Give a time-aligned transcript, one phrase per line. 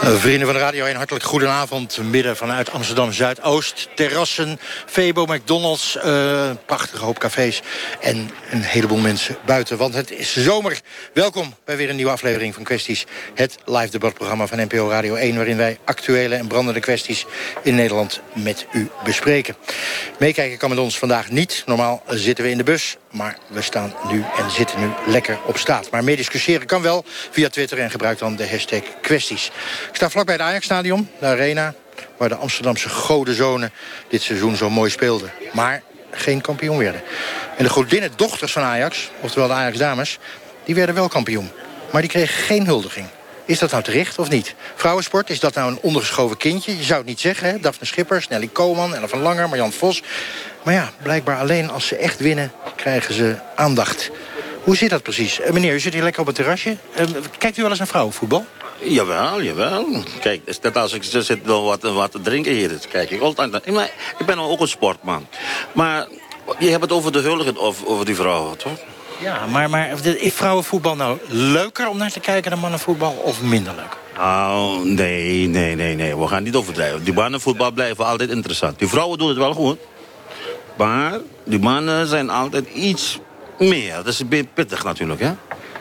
[0.00, 1.98] Eh, Vrienden van de Radio 1, hartelijk goedenavond.
[1.98, 3.88] Midden vanuit Amsterdam Zuidoost.
[3.94, 7.62] Terrassen, Febo, McDonald's, eh, prachtige hoop cafés
[8.00, 9.76] en een heleboel mensen buiten.
[9.76, 10.80] Want het is zomer.
[11.14, 13.06] Welkom bij weer een nieuwe aflevering van Kwesties.
[13.34, 15.36] Het live debatprogramma van NPO Radio 1...
[15.36, 17.26] waarin wij actuele en brandende kwesties
[17.62, 19.56] in Nederland met u bespreken.
[20.18, 21.62] Meekijken kan met ons vandaag niet.
[21.66, 25.58] Normaal zitten we in de bus, maar we staan nu en zitten nu lekker op
[25.58, 25.90] straat.
[25.90, 29.46] Maar meediscussiëren kan wel via Twitter en gebruik dan de hashtag kwesties.
[29.88, 31.74] Ik sta vlakbij het Ajax-stadion, de Arena...
[32.16, 33.72] waar de Amsterdamse godenzonen
[34.08, 35.30] dit seizoen zo mooi speelden.
[35.52, 37.02] Maar geen kampioen werden.
[37.56, 40.18] En de godinnen dochters van Ajax, oftewel de Ajax-dames...
[40.64, 41.50] die werden wel kampioen.
[41.92, 43.06] Maar die kregen geen huldiging.
[43.44, 44.54] Is dat nou terecht of niet?
[44.74, 46.76] Vrouwensport, is dat nou een ondergeschoven kindje?
[46.76, 47.60] Je zou het niet zeggen, hè?
[47.60, 50.02] Daphne Schippers, Nelly Koolman, Ella van Langer, Marjan Vos.
[50.62, 54.10] Maar ja, blijkbaar alleen als ze echt winnen, krijgen ze aandacht.
[54.62, 55.40] Hoe zit dat precies?
[55.40, 56.76] Eh, meneer, u zit hier lekker op het terrasje.
[56.94, 57.06] Eh,
[57.38, 58.44] kijkt u wel eens naar vrouwenvoetbal?
[58.78, 59.86] Jawel, jawel.
[60.20, 62.68] Kijk, net als ik zit wel wat, wat te drinken hier.
[62.68, 63.70] Dus kijk ik altijd.
[63.70, 65.26] Maar ik ben ook een sportman.
[65.72, 66.06] Maar
[66.58, 68.78] je hebt het over de huldiging of over die vrouwen, toch?
[69.20, 73.74] Ja, maar, maar is vrouwenvoetbal nou leuker om naar te kijken dan mannenvoetbal of minder
[73.74, 73.96] leuk?
[74.18, 76.16] Oh, nee, nee, nee, nee.
[76.16, 77.04] We gaan niet overdrijven.
[77.04, 78.78] Die mannenvoetbal blijven altijd interessant.
[78.78, 79.78] Die vrouwen doen het wel goed.
[80.80, 83.18] Maar die mannen zijn altijd iets
[83.58, 83.94] meer.
[83.94, 85.32] Dat is een beetje pittig natuurlijk, hè?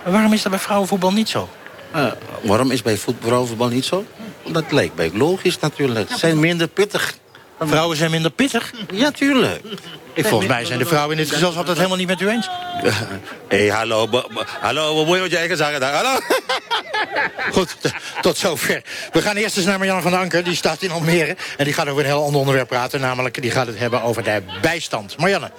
[0.03, 1.49] Maar waarom is dat bij vrouwenvoetbal niet zo?
[1.95, 4.05] Uh, waarom is bij voet- vrouwenvoetbal niet zo?
[4.51, 6.09] Dat lijkt mij logisch natuurlijk.
[6.09, 7.17] Ze zijn minder pittig.
[7.59, 8.73] Vrouwen zijn minder pittig?
[8.91, 9.61] Ja, tuurlijk.
[10.13, 12.49] Ik, volgens mij zijn de vrouwen in dit gezelschap dat helemaal niet met u eens.
[12.49, 12.89] Hé,
[13.57, 14.09] hey, hallo.
[14.59, 15.93] Hallo, wat moet je met je eigen zeggen daar?
[15.93, 16.19] Hallo?
[17.51, 17.75] Goed,
[18.21, 18.81] tot zover.
[19.11, 20.43] We gaan eerst eens naar Marianne van Anker.
[20.43, 21.35] Die staat in Almere.
[21.57, 22.99] En die gaat over een heel ander onderwerp praten.
[22.99, 25.17] Namelijk, die gaat het hebben over de bijstand.
[25.17, 25.51] Marianne.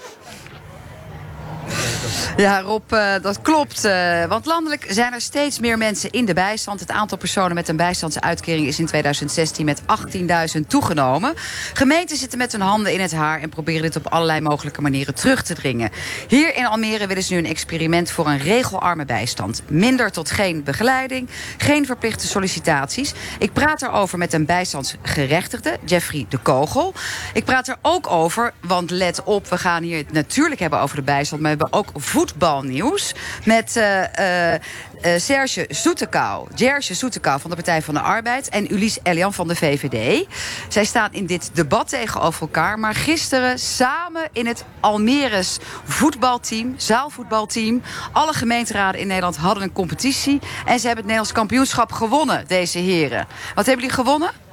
[2.36, 3.84] Ja, Rob, eh, dat klopt.
[3.84, 6.80] eh, want landelijk zijn er steeds meer mensen in de bijstand.
[6.80, 11.34] Het aantal personen met een bijstandsuitkering is in 2016 met 18.000 toegenomen.
[11.72, 15.14] Gemeenten zitten met hun handen in het haar en proberen dit op allerlei mogelijke manieren
[15.14, 15.90] terug te dringen.
[16.28, 19.62] Hier in Almere willen ze nu een experiment voor een regelarme bijstand.
[19.68, 23.12] Minder tot geen begeleiding, geen verplichte sollicitaties.
[23.38, 26.94] Ik praat erover met een bijstandsgerechtigde, Jeffrey de Kogel.
[27.32, 30.96] Ik praat er ook over, want let op, we gaan hier het natuurlijk hebben over
[30.96, 34.54] de bijstand, maar we hebben ook voetbalnieuws met eh, eh,
[35.00, 39.48] eh, Serge Soetekau, Gerge Soetekau van de Partij van de Arbeid en Ulies Elian van
[39.48, 40.26] de VVD.
[40.68, 47.82] Zij staan in dit debat tegenover elkaar, maar gisteren samen in het Almeres voetbalteam, zaalvoetbalteam.
[48.12, 52.78] Alle gemeenteraden in Nederland hadden een competitie en ze hebben het Nederlands kampioenschap gewonnen, deze
[52.78, 53.26] heren.
[53.54, 54.49] Wat hebben jullie gewonnen?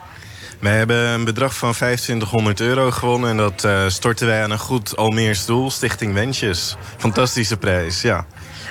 [0.59, 3.29] Wij hebben een bedrag van 2500 euro gewonnen...
[3.29, 6.75] en dat eh, storten wij aan een goed Almeers doel, Stichting Wensjes.
[6.97, 8.25] Fantastische prijs, ja.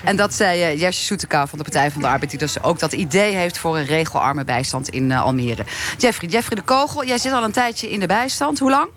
[0.05, 2.31] En dat zei uh, Jersje Soetekau van de Partij van de Arbeid...
[2.31, 5.65] die dus ook dat idee heeft voor een regelarme bijstand in uh, Almere.
[5.99, 8.59] Jeffrey, Jeffrey de Kogel, jij zit al een tijdje in de bijstand.
[8.59, 8.89] Hoe lang?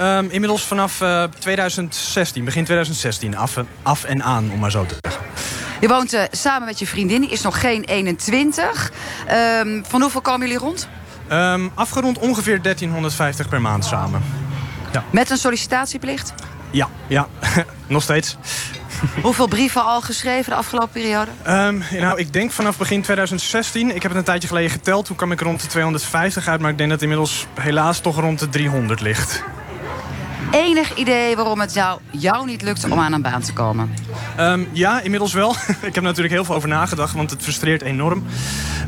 [0.00, 4.94] Um, inmiddels vanaf uh, 2016, begin 2016, af, af, en aan, om maar zo te
[5.00, 5.24] zeggen.
[5.80, 8.92] Je woont uh, samen met je vriendin, die is nog geen 21.
[9.60, 10.88] Um, van hoeveel komen jullie rond?
[11.32, 14.22] Um, afgerond ongeveer 1350 per maand samen.
[14.92, 15.04] Ja.
[15.12, 16.34] Met een sollicitatieplicht?
[16.70, 17.26] Ja, ja.
[17.86, 18.36] nog steeds.
[19.22, 21.30] Hoeveel brieven al geschreven de afgelopen periode?
[21.48, 23.94] Um, nou, ik denk vanaf begin 2016.
[23.94, 25.04] Ik heb het een tijdje geleden geteld.
[25.04, 26.60] Toen kwam ik rond de 250 uit.
[26.60, 29.44] Maar ik denk dat het inmiddels helaas toch rond de 300 ligt.
[30.50, 33.94] Enig idee waarom het jou, jou niet lukt om aan een baan te komen?
[34.40, 35.50] Um, ja, inmiddels wel.
[35.88, 38.24] ik heb natuurlijk heel veel over nagedacht, want het frustreert enorm.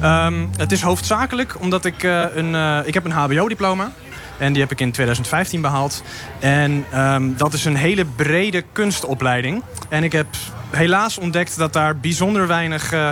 [0.03, 2.55] Um, het is hoofdzakelijk omdat ik uh, een...
[2.55, 3.93] Uh, ik heb een hbo-diploma.
[4.39, 6.03] En die heb ik in 2015 behaald.
[6.39, 9.63] En um, dat is een hele brede kunstopleiding.
[9.89, 10.27] En ik heb
[10.71, 12.93] helaas ontdekt dat daar bijzonder weinig...
[12.93, 13.09] Uh,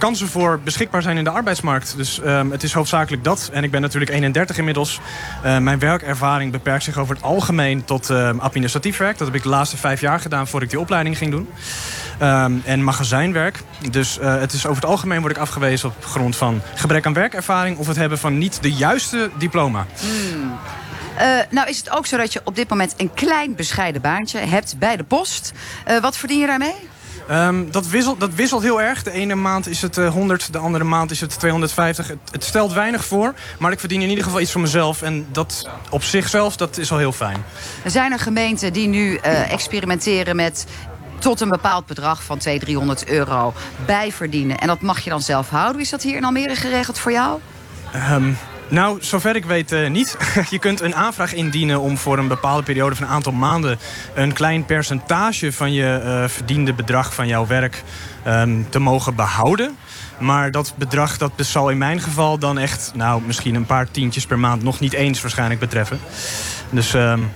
[0.00, 1.96] kansen voor beschikbaar zijn in de arbeidsmarkt.
[1.96, 3.50] Dus um, het is hoofdzakelijk dat.
[3.52, 5.00] En ik ben natuurlijk 31 inmiddels.
[5.44, 9.18] Uh, mijn werkervaring beperkt zich over het algemeen tot uh, administratief werk.
[9.18, 11.48] Dat heb ik de laatste vijf jaar gedaan voordat ik die opleiding ging doen.
[12.22, 13.60] Um, en magazijnwerk.
[13.90, 17.12] Dus uh, het is over het algemeen word ik afgewezen op grond van gebrek aan
[17.12, 17.78] werkervaring...
[17.78, 19.86] of het hebben van niet de juiste diploma.
[20.00, 20.58] Hmm.
[21.20, 24.38] Uh, nou is het ook zo dat je op dit moment een klein bescheiden baantje
[24.38, 25.52] hebt bij de post.
[26.00, 26.89] Wat verdien je daarmee?
[27.30, 29.02] Um, dat, wisselt, dat wisselt heel erg.
[29.02, 32.08] De ene maand is het uh, 100, de andere maand is het 250.
[32.08, 35.02] Het, het, stelt weinig voor, maar ik verdien in ieder geval iets voor mezelf.
[35.02, 37.44] En dat op zichzelf, dat is al heel fijn.
[37.84, 40.66] Er zijn er gemeenten die nu uh, experimenteren met
[41.18, 43.54] tot een bepaald bedrag van 200, 300 euro
[43.86, 44.58] bijverdienen.
[44.58, 45.80] En dat mag je dan zelf houden.
[45.80, 47.40] Is dat hier in Almere geregeld voor jou?
[48.10, 48.36] Um,
[48.70, 50.16] Nou, zover ik weet uh, niet.
[50.50, 53.78] je kunt een aanvraag indienen om voor een bepaalde periode van een aantal maanden...
[54.14, 57.82] een klein percentage van je uh, verdiende bedrag van jouw werk
[58.26, 59.76] um, te mogen behouden.
[60.18, 62.92] Maar dat bedrag dat zal in mijn geval dan echt...
[62.94, 66.00] nou, misschien een paar tientjes per maand nog niet eens waarschijnlijk betreffen.
[66.70, 66.94] Dus...
[66.94, 67.30] Um,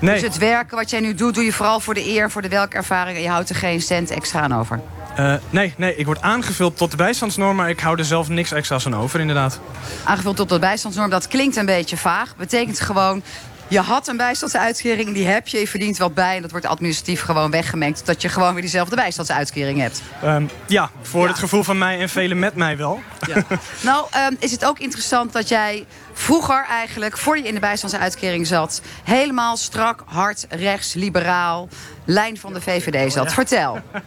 [0.00, 0.14] Nee.
[0.14, 2.48] Dus het werken wat jij nu doet, doe je vooral voor de eer, voor de
[2.48, 3.16] werkervaring...
[3.16, 4.80] en je houdt er geen cent extra aan over?
[5.18, 7.56] Uh, nee, nee, ik word aangevuld tot de bijstandsnorm...
[7.56, 9.60] maar ik hou er zelf niks extra's aan over, inderdaad.
[10.04, 12.36] Aangevuld tot de bijstandsnorm, dat klinkt een beetje vaag.
[12.36, 13.22] Betekent gewoon,
[13.68, 16.36] je had een bijstandsuitkering, die heb je, je verdient wat bij...
[16.36, 18.06] en dat wordt administratief gewoon weggemengd...
[18.06, 20.02] dat je gewoon weer diezelfde bijstandsuitkering hebt.
[20.24, 23.02] Um, ja, voor het gevoel van mij en velen met mij wel.
[23.26, 23.44] Ja.
[23.80, 27.18] nou, um, is het ook interessant dat jij vroeger eigenlijk...
[27.18, 28.82] voor je in de bijstandsuitkering zat...
[29.04, 31.68] helemaal strak, hard, rechts, liberaal
[32.04, 33.32] lijn van de VVD zat.
[33.32, 33.78] Vertel.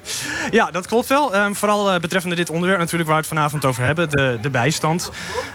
[0.52, 1.36] Ja, dat klopt wel.
[1.36, 4.10] Um, vooral uh, betreffende dit onderwerp natuurlijk waar we het vanavond over hebben.
[4.10, 5.12] De, de bijstand.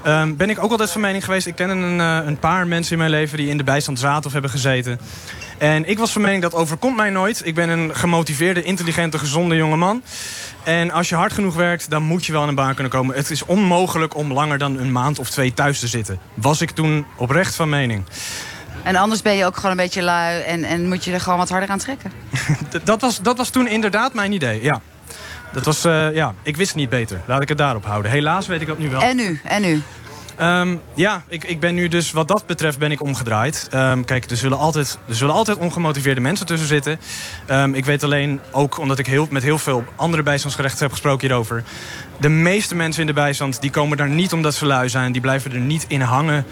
[0.07, 1.47] Um, ben ik ook altijd van mening geweest.
[1.47, 4.27] Ik ken een, uh, een paar mensen in mijn leven die in de bijstand zaten
[4.27, 5.01] of hebben gezeten.
[5.59, 7.47] En ik was van mening dat overkomt mij nooit.
[7.47, 10.03] Ik ben een gemotiveerde, intelligente, gezonde jongeman.
[10.65, 13.17] En als je hard genoeg werkt, dan moet je wel aan een baan kunnen komen.
[13.17, 16.19] Het is onmogelijk om langer dan een maand of twee thuis te zitten.
[16.35, 18.05] Was ik toen oprecht van mening.
[18.83, 21.39] En anders ben je ook gewoon een beetje lui en, en moet je er gewoon
[21.39, 22.13] wat harder aan trekken.
[22.85, 24.81] dat, was, dat was toen inderdaad mijn idee, ja.
[25.53, 27.21] Dat was, uh, ja, ik wist niet beter.
[27.27, 28.11] Laat ik het daarop houden.
[28.11, 29.01] Helaas weet ik dat nu wel.
[29.01, 29.41] En nu?
[29.45, 29.83] En nu?
[30.43, 33.69] Um, ja, ik, ik ben nu dus wat dat betreft ben ik omgedraaid.
[33.75, 37.01] Um, kijk, er zullen, altijd, er zullen altijd ongemotiveerde mensen tussen zitten.
[37.51, 41.29] Um, ik weet alleen, ook omdat ik heel, met heel veel andere bijstandsgerechten heb gesproken
[41.29, 41.63] hierover...
[42.21, 45.13] de meeste mensen in de bijstand die komen daar niet omdat ze lui zijn.
[45.13, 46.45] Die blijven er niet in hangen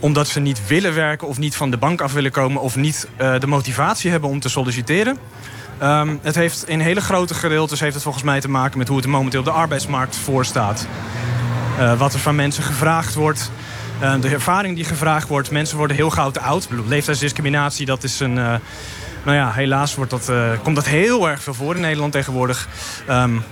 [0.00, 1.28] omdat ze niet willen werken...
[1.28, 2.62] of niet van de bank af willen komen...
[2.62, 5.18] of niet uh, de motivatie hebben om te solliciteren.
[6.22, 8.78] Het heeft in hele grote gedeeltes heeft het volgens mij te maken...
[8.78, 10.86] met hoe het momenteel de arbeidsmarkt voor staat.
[10.86, 11.45] Uh,
[11.98, 13.50] wat er van mensen gevraagd wordt.
[14.02, 15.50] Uh, de ervaring die gevraagd wordt.
[15.50, 16.68] Mensen worden heel gauw te oud.
[16.86, 18.36] Leeftijdsdiscriminatie, dat is een...
[18.36, 18.54] Uh,
[19.24, 20.30] nou ja, helaas wordt dat,
[20.62, 22.68] komt dat heel erg veel voor in Nederland tegenwoordig.
[23.10, 23.44] Um,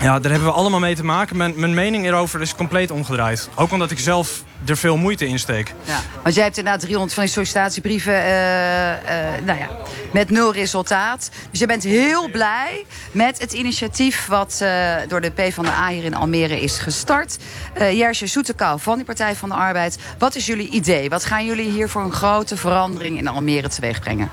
[0.00, 1.36] ja, daar hebben we allemaal mee te maken.
[1.36, 3.48] Mijn, mijn mening erover is compleet omgedraaid.
[3.54, 5.74] Ook omdat ik zelf er veel moeite in steek.
[5.84, 8.20] Ja, want jij hebt inderdaad 300 van die sollicitatiebrieven uh,
[9.44, 9.68] nou ja,
[10.12, 11.30] met nul resultaat.
[11.50, 14.26] Dus je bent heel blij met het initiatief...
[14.26, 17.36] wat uh, door de PvdA hier in Almere is gestart.
[17.78, 19.98] Jersje Soetekou van die Partij van de Arbeid.
[20.18, 21.08] Wat is jullie idee?
[21.08, 24.30] Wat gaan jullie hier voor een grote verandering in Almere teweeg brengen?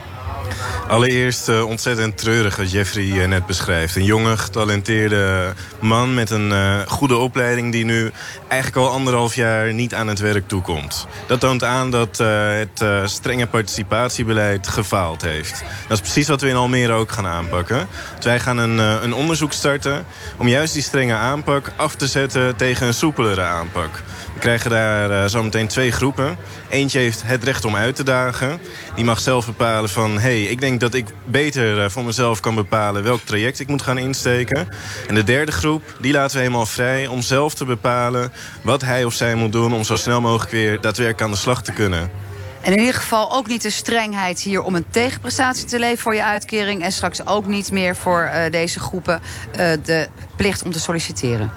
[0.88, 3.96] Allereerst uh, ontzettend treurig wat Jeffrey net beschrijft.
[3.96, 7.72] Een jonge, getalenteerde man met een uh, goede opleiding...
[7.72, 8.12] die nu
[8.48, 11.08] eigenlijk al anderhalf jaar niet aan het werk toekomt.
[11.28, 15.64] Dat toont aan dat het strenge participatiebeleid gefaald heeft.
[15.88, 17.88] Dat is precies wat we in Almere ook gaan aanpakken.
[18.16, 20.06] Dus wij gaan een, een onderzoek starten
[20.38, 22.56] om juist die strenge aanpak af te zetten...
[22.56, 24.02] tegen een soepelere aanpak.
[24.40, 26.38] We krijgen daar uh, zometeen twee groepen.
[26.70, 28.60] Eentje heeft het recht om uit te dagen.
[28.96, 30.12] Die mag zelf bepalen van...
[30.12, 33.04] hé, hey, ik denk dat ik beter uh, voor mezelf kan bepalen...
[33.04, 34.68] welk traject ik moet gaan insteken.
[35.08, 37.08] En de derde groep, die laten we helemaal vrij...
[37.08, 38.32] om zelf te bepalen
[38.62, 39.74] wat hij of zij moet doen...
[39.74, 42.12] om zo snel mogelijk weer daadwerkelijk aan de slag te kunnen.
[42.62, 46.16] En in ieder geval ook niet de strengheid hier om een tegenprestatie te leveren voor
[46.16, 46.84] je uitkering.
[46.84, 49.22] En straks ook niet meer voor uh, deze groepen
[49.52, 51.52] uh, de plicht om te solliciteren.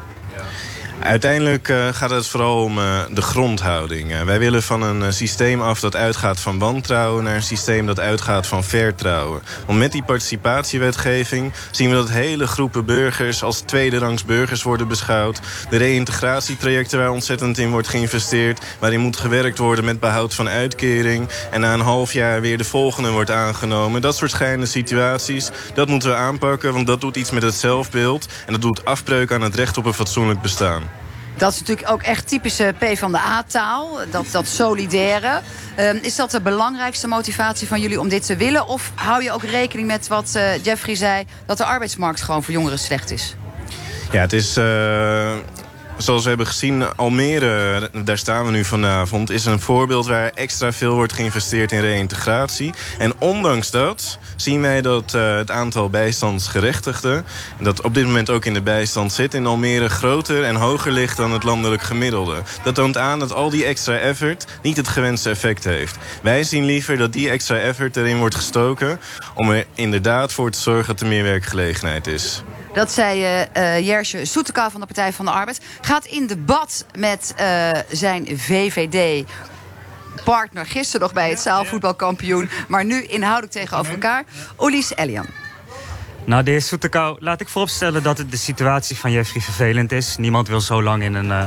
[1.02, 4.12] Uiteindelijk uh, gaat het vooral om uh, de grondhouding.
[4.12, 7.24] Uh, wij willen van een systeem af dat uitgaat van wantrouwen...
[7.24, 9.42] naar een systeem dat uitgaat van vertrouwen.
[9.66, 13.42] Want met die participatiewetgeving zien we dat hele groepen burgers...
[13.42, 15.40] als tweederangs burgers worden beschouwd.
[15.70, 18.60] De reïntegratietrajecten waar ontzettend in wordt geïnvesteerd...
[18.78, 21.28] waarin moet gewerkt worden met behoud van uitkering...
[21.50, 24.00] en na een half jaar weer de volgende wordt aangenomen.
[24.00, 26.72] Dat soort schijnende situaties, dat moeten we aanpakken...
[26.72, 28.26] want dat doet iets met het zelfbeeld...
[28.46, 30.91] en dat doet afbreuk aan het recht op een fatsoenlijk bestaan.
[31.36, 33.98] Dat is natuurlijk ook echt typische P van de A-taal.
[34.10, 35.40] Dat, dat solidaire.
[35.78, 38.66] Um, is dat de belangrijkste motivatie van jullie om dit te willen?
[38.66, 41.24] Of hou je ook rekening met wat uh, Jeffrey zei...
[41.46, 43.36] dat de arbeidsmarkt gewoon voor jongeren slecht is?
[44.10, 44.56] Ja, het is...
[44.56, 45.34] Uh
[46.02, 49.30] zoals we hebben gezien, Almere, daar staan we nu vanavond...
[49.30, 52.74] is een voorbeeld waar extra veel wordt geïnvesteerd in reïntegratie.
[52.98, 57.24] En ondanks dat zien wij dat uh, het aantal bijstandsgerechtigden...
[57.60, 59.88] dat op dit moment ook in de bijstand zit in Almere...
[59.88, 62.42] groter en hoger ligt dan het landelijk gemiddelde.
[62.64, 65.96] Dat toont aan dat al die extra effort niet het gewenste effect heeft.
[66.22, 69.00] Wij zien liever dat die extra effort erin wordt gestoken...
[69.34, 72.42] om er inderdaad voor te zorgen dat er meer werkgelegenheid is.
[72.72, 75.60] Dat zei uh, Jersje Soeteka van de Partij van de Arbeid.
[75.80, 79.24] Gaat in debat met uh, zijn VVD
[80.24, 80.66] partner.
[80.66, 82.50] Gisteren nog bij het zaalvoetbalkampioen.
[82.68, 84.24] Maar nu inhoudelijk tegenover elkaar.
[84.60, 85.26] Ulis Elian.
[86.24, 90.16] Nou, de heer Soetekau, laat ik vooropstellen dat het de situatie van Jeffrey vervelend is.
[90.16, 91.44] Niemand wil zo lang in een uh,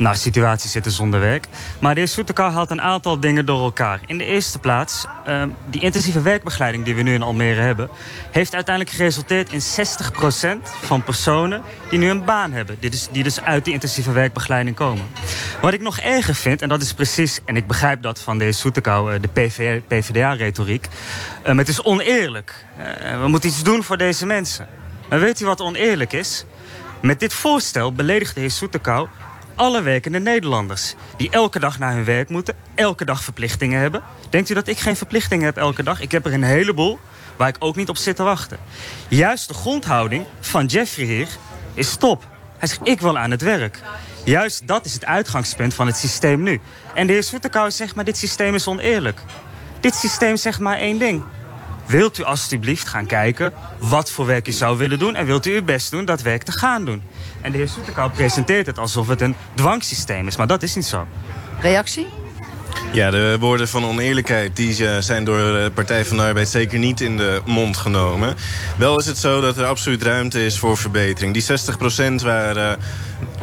[0.00, 1.46] nou, situatie zitten zonder werk.
[1.78, 4.00] Maar de heer haalt een aantal dingen door elkaar.
[4.06, 7.88] In de eerste plaats, uh, die intensieve werkbegeleiding die we nu in Almere hebben...
[8.30, 12.76] heeft uiteindelijk geresulteerd in 60% van personen die nu een baan hebben.
[12.80, 15.04] Die dus, die dus uit die intensieve werkbegeleiding komen.
[15.60, 17.40] Wat ik nog erger vind, en dat is precies...
[17.44, 20.86] en ik begrijp dat van de heer uh, de PvdA-retoriek...
[21.46, 22.64] Uh, het is oneerlijk.
[23.20, 24.68] we moeten iets doen voor deze mensen.
[25.08, 26.44] Maar weet u wat oneerlijk is?
[27.02, 29.08] Met dit voorstel beledigt de heer Soetekau
[29.60, 30.94] alle werkende Nederlanders.
[31.16, 34.02] Die elke dag naar hun werk moeten, elke dag verplichtingen hebben.
[34.30, 36.00] Denkt u dat ik geen verplichtingen heb elke dag?
[36.00, 36.98] Ik heb er een heleboel
[37.36, 38.58] waar ik ook niet op zit te wachten.
[39.08, 41.28] Juist de grondhouding van Jeffrey hier
[41.74, 42.26] is stop.
[42.58, 43.80] Hij zegt, ik wil aan het werk.
[44.24, 46.60] Juist dat is het uitgangspunt van het systeem nu.
[46.94, 49.20] En de heer Soetekau zegt, maar dit systeem is oneerlijk.
[49.80, 51.22] Dit systeem zegt maar één ding.
[51.90, 55.14] Wilt u alstublieft gaan kijken wat voor werk u zou willen doen...
[55.14, 57.02] en wilt u uw best doen dat werk te gaan doen?
[57.40, 60.84] En de heer Soetekau presenteert het alsof het een dwangsysteem is, maar dat is niet
[60.84, 61.06] zo.
[61.60, 62.06] Reactie?
[62.92, 66.78] Ja, de woorden van oneerlijkheid die eh, zijn door de Partij van de Arbeid zeker
[66.78, 68.36] niet in de mond genomen.
[68.76, 71.32] Wel is het zo dat er absoluut ruimte is voor verbetering.
[71.32, 71.44] Die
[72.20, 72.72] 60% waar uh,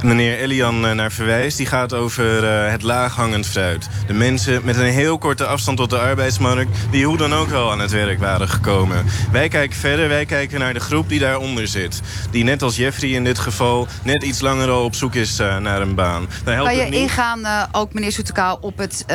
[0.03, 3.87] meneer Elian uh, naar verwijst, die gaat over het laaghangend fruit.
[4.07, 7.71] De mensen met een heel korte afstand tot de arbeidsmarkt, die hoe dan ook wel
[7.71, 9.05] aan het werk waren gekomen.
[9.31, 12.01] Wij kijken verder, wij kijken naar de groep die daaronder zit.
[12.31, 15.81] Die net als Jeffrey in dit geval net iets langer al op zoek is naar
[15.81, 16.27] een baan.
[16.43, 19.05] kan je ingaan, ook meneer Soetekau, op het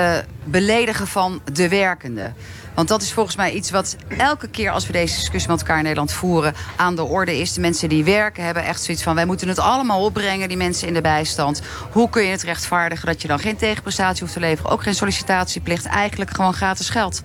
[0.45, 2.35] beledigen van de werkenden.
[2.75, 5.77] Want dat is volgens mij iets wat elke keer als we deze discussie met elkaar
[5.77, 6.55] in Nederland voeren...
[6.77, 7.53] aan de orde is.
[7.53, 9.15] De mensen die werken hebben echt zoiets van...
[9.15, 11.63] wij moeten het allemaal opbrengen, die mensen in de bijstand.
[11.91, 14.71] Hoe kun je het rechtvaardigen dat je dan geen tegenprestatie hoeft te leveren...
[14.71, 17.23] ook geen sollicitatieplicht, eigenlijk gewoon gratis geld?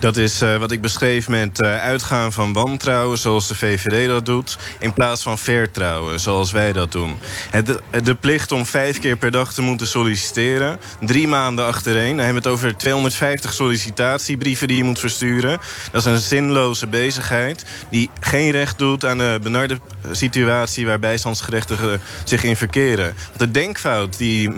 [0.00, 4.26] Dat is uh, wat ik beschreef met uh, uitgaan van wantrouwen, zoals de VVD dat
[4.26, 4.58] doet...
[4.78, 7.18] in plaats van vertrouwen, zoals wij dat doen.
[7.64, 10.78] De, de plicht om vijf keer per dag te moeten solliciteren...
[11.00, 15.58] drie maanden achtereen, dan hebben we het over 250 sollicitatiebrieven die je moet versturen.
[15.92, 19.78] Dat is een zinloze bezigheid die geen recht doet aan de benarde
[20.10, 20.86] situatie...
[20.86, 23.14] waar bijstandsgerechtigen zich in verkeren.
[23.36, 24.50] De denkfout die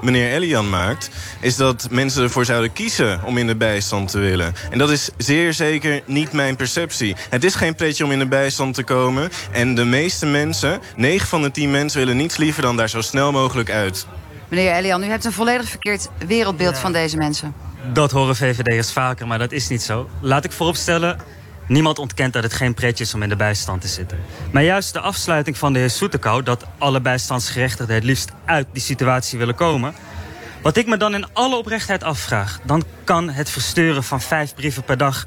[0.00, 1.10] meneer Elian maakt...
[1.40, 4.54] is dat mensen ervoor zouden kiezen om in de bijstand te willen...
[4.70, 7.16] En is zeer zeker niet mijn perceptie.
[7.30, 9.30] Het is geen pretje om in de bijstand te komen.
[9.52, 11.98] En de meeste mensen, 9 van de 10 mensen...
[11.98, 14.06] willen niets liever dan daar zo snel mogelijk uit.
[14.48, 17.54] Meneer Elian, u hebt een volledig verkeerd wereldbeeld van deze mensen.
[17.92, 20.08] Dat horen VVD'ers vaker, maar dat is niet zo.
[20.20, 21.20] Laat ik vooropstellen,
[21.68, 24.18] Niemand ontkent dat het geen pretje is om in de bijstand te zitten.
[24.50, 26.42] Maar juist de afsluiting van de heer Soetekau...
[26.42, 29.94] dat alle bijstandsgerechtigden het liefst uit die situatie willen komen...
[30.66, 32.60] Wat ik me dan in alle oprechtheid afvraag...
[32.64, 35.26] dan kan het versturen van vijf brieven per dag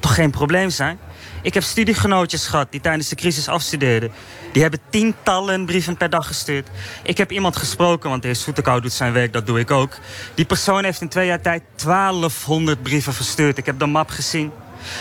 [0.00, 0.98] toch geen probleem zijn?
[1.42, 4.12] Ik heb studiegenootjes gehad die tijdens de crisis afstudeerden.
[4.52, 6.68] Die hebben tientallen brieven per dag gestuurd.
[7.02, 9.98] Ik heb iemand gesproken, want de heer doet zijn werk, dat doe ik ook.
[10.34, 13.58] Die persoon heeft in twee jaar tijd 1200 brieven verstuurd.
[13.58, 14.52] Ik heb de map gezien.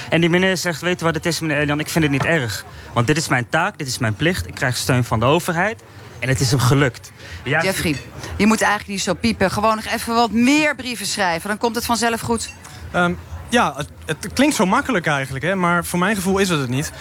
[0.10, 2.26] En die meneer zegt, weet je wat het is meneer Elian, ik vind het niet
[2.26, 2.66] erg.
[2.94, 4.48] Want dit is mijn taak, dit is mijn plicht.
[4.48, 5.84] Ik krijg steun van de overheid.
[6.20, 7.12] En het is hem gelukt.
[7.44, 7.96] Ja, Jeffrey,
[8.38, 9.52] je moet eigenlijk niet zo piepen.
[9.52, 11.50] Gewoon nog even wat meer brieven schrijven.
[11.50, 12.54] Dan komt het vanzelf goed.
[12.96, 13.18] Um,
[13.50, 15.46] ja, het, het, klinkt zo makkelijk eigenlijk.
[15.46, 15.56] Hè?
[15.56, 16.92] Maar voor mijn gevoel is het het niet.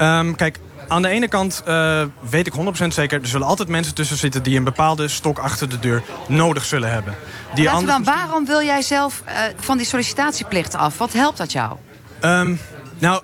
[0.00, 2.52] Um, kijk, aan de ene kant uh, weet ik
[2.84, 3.20] 100% zeker...
[3.20, 4.42] er zullen altijd mensen tussen zitten...
[4.42, 7.14] die een bepaalde stok achter de deur nodig zullen hebben.
[7.54, 10.98] Die dan, waarom wil jij zelf uh, van die sollicitatieplicht af?
[10.98, 11.76] Wat helpt dat jou?
[12.20, 12.60] Um,
[12.98, 13.22] nou,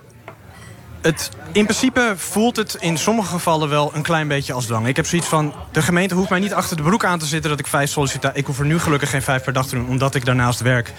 [1.01, 4.87] het, in principe voelt het in sommige gevallen wel een klein beetje als dwang.
[4.87, 7.51] Ik heb zoiets van, de gemeente hoeft mij niet achter de broek aan te zitten...
[7.51, 8.31] dat ik vijf sollicita.
[8.35, 10.93] Ik hoef er nu gelukkig geen vijf per dag te doen, omdat ik daarnaast werk.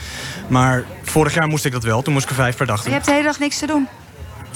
[0.48, 2.88] Maar vorig jaar moest ik dat wel, toen moest ik er vijf per dag doen.
[2.88, 3.88] Je hebt de hele dag niks te doen?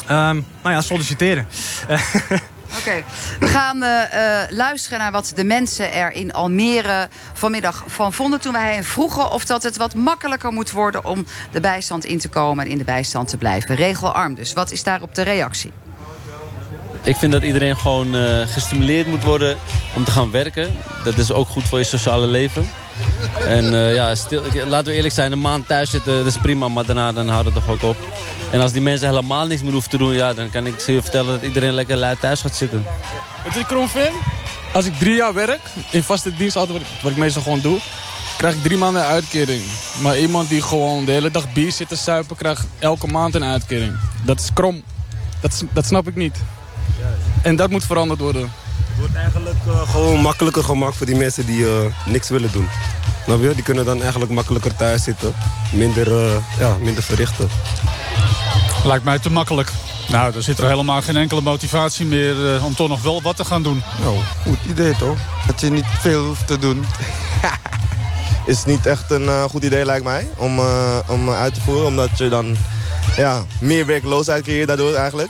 [0.09, 1.47] Um, nou ja, solliciteren.
[2.77, 3.03] Oké,
[3.39, 8.39] we gaan uh, uh, luisteren naar wat de mensen er in Almere vanmiddag van vonden...
[8.39, 11.06] toen wij hen vroegen of dat het wat makkelijker moet worden...
[11.06, 13.75] om de bijstand in te komen en in de bijstand te blijven.
[13.75, 14.53] Regelarm dus.
[14.53, 15.72] Wat is daarop de reactie?
[17.03, 19.58] Ik vind dat iedereen gewoon uh, gestimuleerd moet worden
[19.96, 20.75] om te gaan werken.
[21.03, 22.70] Dat is ook goed voor je sociale leven.
[23.47, 26.67] En uh, ja, stil, laten we eerlijk zijn, een maand thuis zitten, dat is prima,
[26.67, 27.97] maar daarna dan houdt het toch ook op.
[28.51, 31.01] En als die mensen helemaal niks meer hoeven te doen, ja, dan kan ik je
[31.01, 32.85] vertellen dat iedereen lekker lui thuis gaat zitten.
[33.38, 34.13] Het is Kron vind,
[34.73, 37.79] als ik drie jaar werk, in vaste dienst, altijd wat ik meestal gewoon doe,
[38.38, 39.62] krijg ik drie maanden uitkering.
[40.01, 43.43] Maar iemand die gewoon de hele dag bier zit te suipen, krijgt elke maand een
[43.43, 43.97] uitkering.
[44.23, 44.83] Dat is krom.
[45.41, 46.38] Dat, dat snap ik niet.
[47.41, 48.51] En dat moet veranderd worden.
[48.93, 51.71] Het wordt eigenlijk uh, gewoon makkelijker gemaakt voor die mensen die uh,
[52.05, 52.67] niks willen doen.
[53.27, 55.33] Nou, die kunnen dan eigenlijk makkelijker thuis zitten.
[55.71, 57.50] Minder, uh, ja, minder verrichten.
[58.83, 59.71] Lijkt mij te makkelijk.
[60.07, 63.35] Nou, dan zit er helemaal geen enkele motivatie meer eh, om toch nog wel wat
[63.35, 63.83] te gaan doen.
[64.01, 65.17] Nou, goed idee toch?
[65.47, 66.85] Dat je niet veel hoeft te doen.
[68.45, 71.85] is niet echt een eh, goed idee lijkt mij om, eh, om uit te voeren.
[71.85, 72.55] Omdat je dan
[73.15, 75.29] ja, meer werkloosheid creëert daardoor eigenlijk.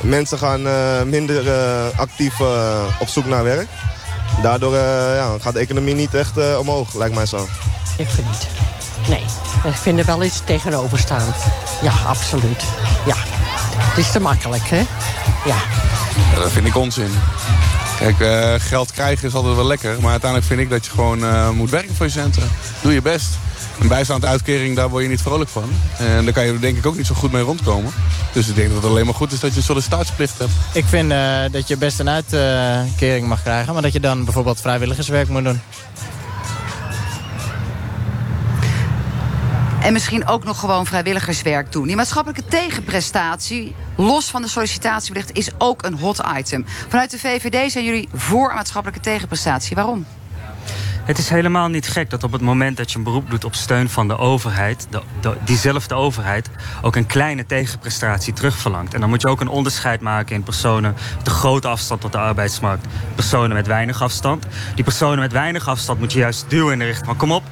[0.00, 3.68] Mensen gaan eh, minder eh, actief eh, op zoek naar werk.
[4.42, 4.80] Daardoor eh,
[5.16, 7.48] ja, gaat de economie niet echt eh, omhoog, lijkt mij zo.
[7.96, 8.46] Ik vind niet.
[9.08, 9.24] Nee,
[9.72, 11.34] ik vind er wel iets tegenover staan.
[11.82, 12.62] Ja, absoluut.
[13.06, 13.14] Ja,
[13.78, 14.82] het is te makkelijk, hè?
[15.44, 15.56] Ja.
[16.34, 17.10] Ja, dat vind ik onzin.
[17.98, 20.00] Kijk, eh, geld krijgen is altijd wel lekker.
[20.00, 22.50] Maar uiteindelijk vind ik dat je gewoon eh, moet werken voor je centen.
[22.80, 23.28] Doe je best.
[23.80, 25.70] Een bijstandsuitkering, daar word je niet vrolijk van.
[25.98, 27.92] En daar kan je er denk ik ook niet zo goed mee rondkomen.
[28.32, 30.52] Dus ik denk dat het alleen maar goed is dat je een sollicitatieplicht hebt.
[30.72, 34.60] Ik vind eh, dat je best een uitkering mag krijgen, maar dat je dan bijvoorbeeld
[34.60, 35.60] vrijwilligerswerk moet doen.
[39.84, 41.86] En misschien ook nog gewoon vrijwilligerswerk doen.
[41.86, 46.64] Die maatschappelijke tegenprestatie, los van de sollicitatieplicht, is ook een hot item.
[46.88, 49.76] Vanuit de VVD zijn jullie voor een maatschappelijke tegenprestatie.
[49.76, 50.06] Waarom?
[51.04, 53.54] Het is helemaal niet gek dat op het moment dat je een beroep doet op
[53.54, 56.50] steun van de overheid, de, de- diezelfde overheid
[56.82, 58.94] ook een kleine tegenprestatie terugverlangt.
[58.94, 62.12] En dan moet je ook een onderscheid maken in personen met een grote afstand tot
[62.12, 64.46] de arbeidsmarkt, personen met weinig afstand.
[64.74, 67.42] Die personen met weinig afstand moet je juist duwen in de richting van kom op,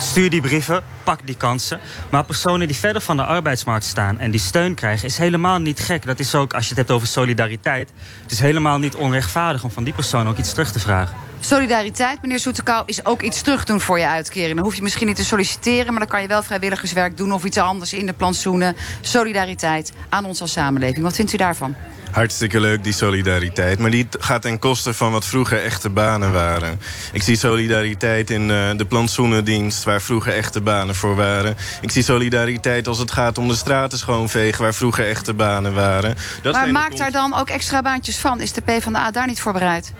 [0.00, 1.80] Stuur die brieven, pak die kansen.
[2.10, 5.80] Maar personen die verder van de arbeidsmarkt staan en die steun krijgen, is helemaal niet
[5.80, 6.06] gek.
[6.06, 7.92] Dat is ook, als je het hebt over solidariteit,
[8.22, 11.16] het is helemaal niet onrechtvaardig om van die persoon ook iets terug te vragen.
[11.40, 14.54] Solidariteit, meneer Soetekau, is ook iets terugdoen voor je uitkering.
[14.54, 17.44] Dan hoef je misschien niet te solliciteren, maar dan kan je wel vrijwilligerswerk doen of
[17.44, 18.76] iets anders in de plantsoenen.
[19.00, 21.02] Solidariteit aan ons als samenleving.
[21.02, 21.74] Wat vindt u daarvan?
[22.10, 23.78] Hartstikke leuk, die solidariteit.
[23.78, 26.80] Maar die gaat ten koste van wat vroeger echte banen waren.
[27.12, 29.84] Ik zie solidariteit in eh, de plantsoenendienst...
[29.84, 31.56] waar vroeger echte banen voor waren.
[31.80, 34.62] Ik zie solidariteit als het gaat om de straten schoonvegen...
[34.62, 36.16] waar vroeger echte banen waren.
[36.42, 38.40] Dat maar maakt daar dan ook extra baantjes van?
[38.40, 39.92] Is de PvdA daar niet voor bereid?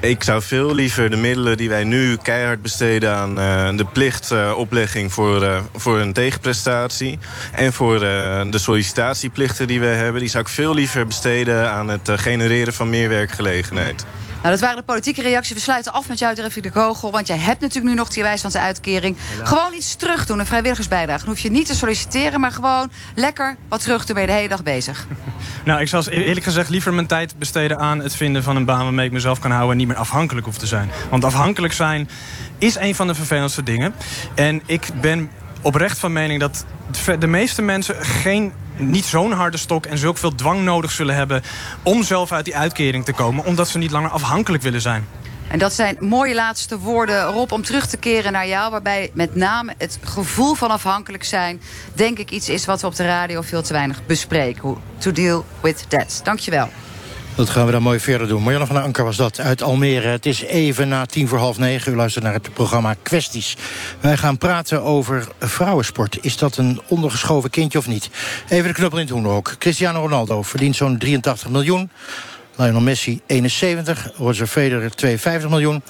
[0.00, 5.12] Ik zou veel liever de middelen die wij nu keihard besteden aan eh, de plichtoplegging
[5.12, 7.18] voor, eh, voor een tegenprestatie.
[7.52, 10.20] En voor eh, de sollicitatieplichten die we hebben.
[10.20, 14.04] Die zou ik veel liever besteden aan het genereren van meer werkgelegenheid.
[14.46, 15.54] Nou, dat waren de politieke reacties.
[15.54, 17.10] We sluiten af met jou, Durfie de Kogel.
[17.10, 18.24] Want jij hebt natuurlijk nu nog die
[18.58, 19.16] uitkering.
[19.42, 21.18] Gewoon iets terug doen, een vrijwilligersbijdrage.
[21.18, 24.14] Dan hoef je niet te solliciteren, maar gewoon lekker wat terug doen.
[24.14, 25.06] Ben je de hele dag bezig.
[25.64, 28.82] Nou, ik zal eerlijk gezegd liever mijn tijd besteden aan het vinden van een baan
[28.82, 30.90] waarmee ik mezelf kan houden en niet meer afhankelijk hoef te zijn.
[31.10, 32.08] Want afhankelijk zijn
[32.58, 33.94] is een van de vervelendste dingen.
[34.34, 35.30] En ik ben
[35.62, 36.64] oprecht van mening dat
[37.18, 41.42] de meeste mensen geen niet zo'n harde stok en zulk veel dwang nodig zullen hebben
[41.82, 45.06] om zelf uit die uitkering te komen, omdat ze niet langer afhankelijk willen zijn.
[45.48, 48.70] En dat zijn mooie laatste woorden, Rob, om terug te keren naar jou.
[48.70, 51.60] Waarbij met name het gevoel van afhankelijk zijn...
[51.94, 54.76] denk ik iets is wat we op de radio veel te weinig bespreken.
[54.98, 56.20] To deal with that.
[56.24, 56.68] Dankjewel.
[57.36, 58.42] Dat gaan we dan mooi verder doen.
[58.42, 60.08] Marianne van Anker was dat uit Almere.
[60.08, 61.92] Het is even na tien voor half negen.
[61.92, 63.56] U luistert naar het programma Kwesties.
[64.00, 66.18] Wij gaan praten over vrouwensport.
[66.20, 68.10] Is dat een ondergeschoven kindje of niet?
[68.48, 69.54] Even de knuppel in het hoenderhok.
[69.58, 71.90] Cristiano Ronaldo verdient zo'n 83 miljoen.
[72.56, 74.10] Lionel Messi 71.
[74.16, 75.82] Roger Federer 52 miljoen.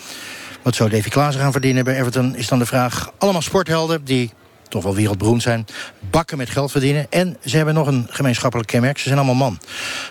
[0.63, 2.37] Wat zou Davy Klaassen gaan verdienen bij Everton?
[2.37, 3.13] Is dan de vraag.
[3.19, 4.31] Allemaal sporthelden die
[4.69, 5.67] toch wel wereldberoemd zijn,
[6.11, 7.07] bakken met geld verdienen.
[7.11, 8.99] En ze hebben nog een gemeenschappelijk kenmerk.
[8.99, 9.59] Ze zijn allemaal man.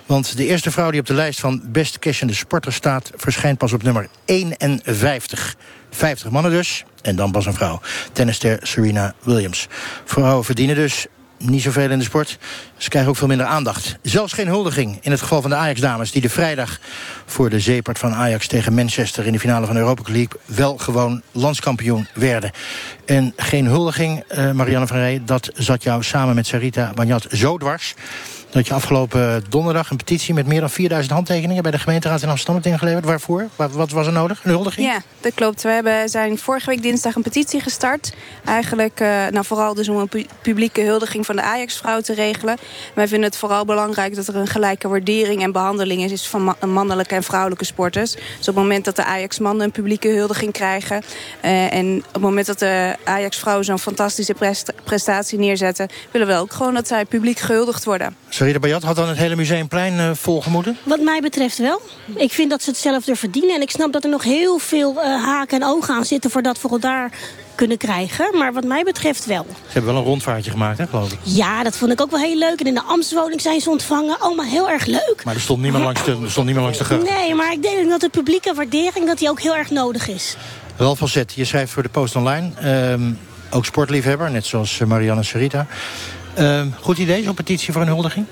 [0.06, 3.12] Want de eerste vrouw die op de lijst van best cashende sporters staat...
[3.16, 5.56] verschijnt pas op nummer 51.
[5.90, 7.82] 50 mannen dus, en dan pas een vrouw.
[8.12, 9.68] Tennister Serena Williams.
[10.06, 11.06] Vrouwen verdienen dus
[11.38, 12.38] niet zoveel in de sport.
[12.78, 13.98] Ze krijgen ook veel minder aandacht.
[14.02, 16.12] Zelfs geen huldiging in het geval van de Ajax-dames...
[16.12, 16.80] die de vrijdag
[17.26, 19.26] voor de zeepart van Ajax tegen Manchester...
[19.26, 22.52] in de finale van de Europa League wel gewoon landskampioen werden.
[23.06, 25.22] En geen huldiging, eh, Marianne van Rij...
[25.26, 27.94] dat zat jou samen met Sarita Banjat zo dwars...
[28.56, 31.64] dat je afgelopen donderdag een petitie met meer dan 4000 handtekeningen...
[31.64, 33.06] bij de gemeenteraad in Amsterdam hebt ingeleverd.
[33.06, 33.48] Waarvoor?
[33.56, 34.44] Wat, was er nodig?
[34.44, 34.88] Een huldiging?
[34.88, 35.62] Ja, dat klopt.
[35.62, 38.14] We hebben, zijn vorige week dinsdag een petitie gestart.
[38.46, 42.58] Eigenlijk eh, nou, vooral dus om een pu- publieke huldiging van de Ajax-vrouw te regelen.
[42.94, 46.66] Wij vinden het vooral belangrijk dat er een gelijke waardering en behandeling is van ma-
[46.66, 48.12] mannelijke en vrouwelijke sporters.
[48.12, 51.02] Dus op het moment dat de Ajax-mannen een publieke huldiging krijgen...
[51.42, 55.88] eh, en op het moment dat de Ajax-vrouwen zo'n fantastische prest- prestatie neerzetten...
[56.12, 58.16] willen we ook gewoon dat zij publiek gehuldigd worden.
[58.46, 60.78] Sarita Banjat had dan het hele museumplein eh, volgemoeten?
[60.84, 61.82] Wat mij betreft wel.
[62.16, 63.56] Ik vind dat ze hetzelfde verdienen.
[63.56, 66.32] En ik snap dat er nog heel veel eh, haken en ogen aan zitten...
[66.32, 67.12] voordat we daar
[67.56, 68.38] kunnen krijgen.
[68.38, 69.46] Maar wat mij betreft wel.
[69.50, 71.20] Ze hebben wel een rondvaartje gemaakt, hè, geloof ik.
[71.24, 72.60] Ja, dat vond ik ook wel heel leuk.
[72.60, 74.20] En in de Amstwoning zijn ze ontvangen.
[74.20, 75.22] Allemaal heel erg leuk.
[75.24, 77.18] Maar er stond niemand langs de, er stond niemand langs de gracht.
[77.18, 80.36] Nee, maar ik denk dat de publieke waardering dat die ook heel erg nodig is.
[80.78, 82.52] Ralf van Zet, je schrijft voor de Post Online.
[82.60, 83.12] Ehm,
[83.50, 85.68] ook sportliefhebber, net zoals eh, Marianne Sarita.
[86.36, 88.26] Ehm, goed idee, zo'n petitie voor een huldiging?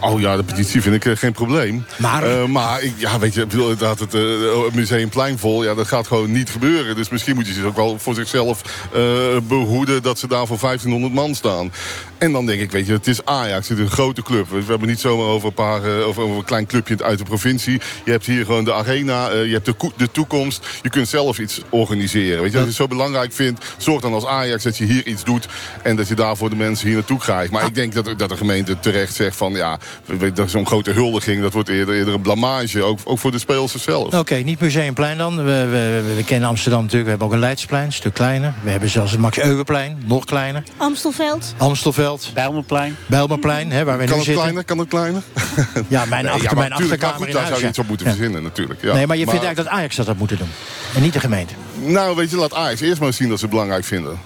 [0.00, 1.84] Oh ja, de petitie vind ik eh, geen probleem.
[1.98, 4.22] Maar, maar ik, ja, weet je, inderdaad, het, eh,
[4.64, 6.96] het museumplein vol, ja, dat gaat gewoon niet gebeuren.
[6.96, 9.02] Dus misschien moet je ze ook wel voor zichzelf eh,
[9.42, 11.72] behoeden dat ze daar voor 1500 man staan.
[12.20, 14.48] En dan denk ik, weet je, het is Ajax, het is een grote club.
[14.50, 17.24] We hebben niet zomaar over een, paar, eh, over, over een klein clubje uit de
[17.24, 17.80] provincie.
[18.04, 19.64] Je hebt hier gewoon de arena, eh, je hebt
[19.96, 20.66] de, toekomst.
[20.82, 22.42] Je kunt zelf iets organiseren.
[22.42, 25.06] Weet je, als je het zo belangrijk vindt, zorg dan als Ajax dat je hier
[25.06, 25.48] iets doet...
[25.82, 27.52] en dat je daarvoor de mensen hier naartoe krijgt.
[27.52, 29.52] Maar ik denk dat, dat de gemeente terecht zegt van...
[29.52, 32.82] ja, weet- dat is zo'n grote huldiging, dat wordt eerder, eerder een blamage.
[32.82, 34.14] Ook, ook voor de spelers zelf.
[34.14, 35.36] Oké, niet Museumplein dan.
[35.36, 37.04] We, we, we, we kennen Amsterdam natuurlijk.
[37.04, 38.54] We hebben ook een Leidsplein, een stuk kleiner.
[38.62, 40.62] We hebben zelfs het Max Euweplein, nog kleiner.
[40.76, 41.54] Amstelveld.
[41.56, 42.09] Amstelveld.
[42.34, 42.96] Bijlmerplein.
[43.06, 44.42] Bijlmerplein, hè, waar we Kan nu het zitten.
[44.42, 44.64] kleiner?
[44.64, 45.22] Kan het kleiner?
[45.88, 47.48] Ja, mijn, Nee, achter, ja, mijn tuurlijk, maar achterkamer goed, in daar huis.
[47.48, 47.68] zou je ja.
[47.68, 48.12] iets op moeten Ja.
[48.12, 48.82] verzinnen natuurlijk.
[48.82, 48.92] Ja.
[48.94, 50.48] Nee, maar je vindt eigenlijk dat Ajax dat had moeten doen.
[50.94, 51.54] En niet de gemeente.
[51.74, 54.18] Nou, weet je, laat Ajax eerst maar eens zien dat ze het belangrijk vinden.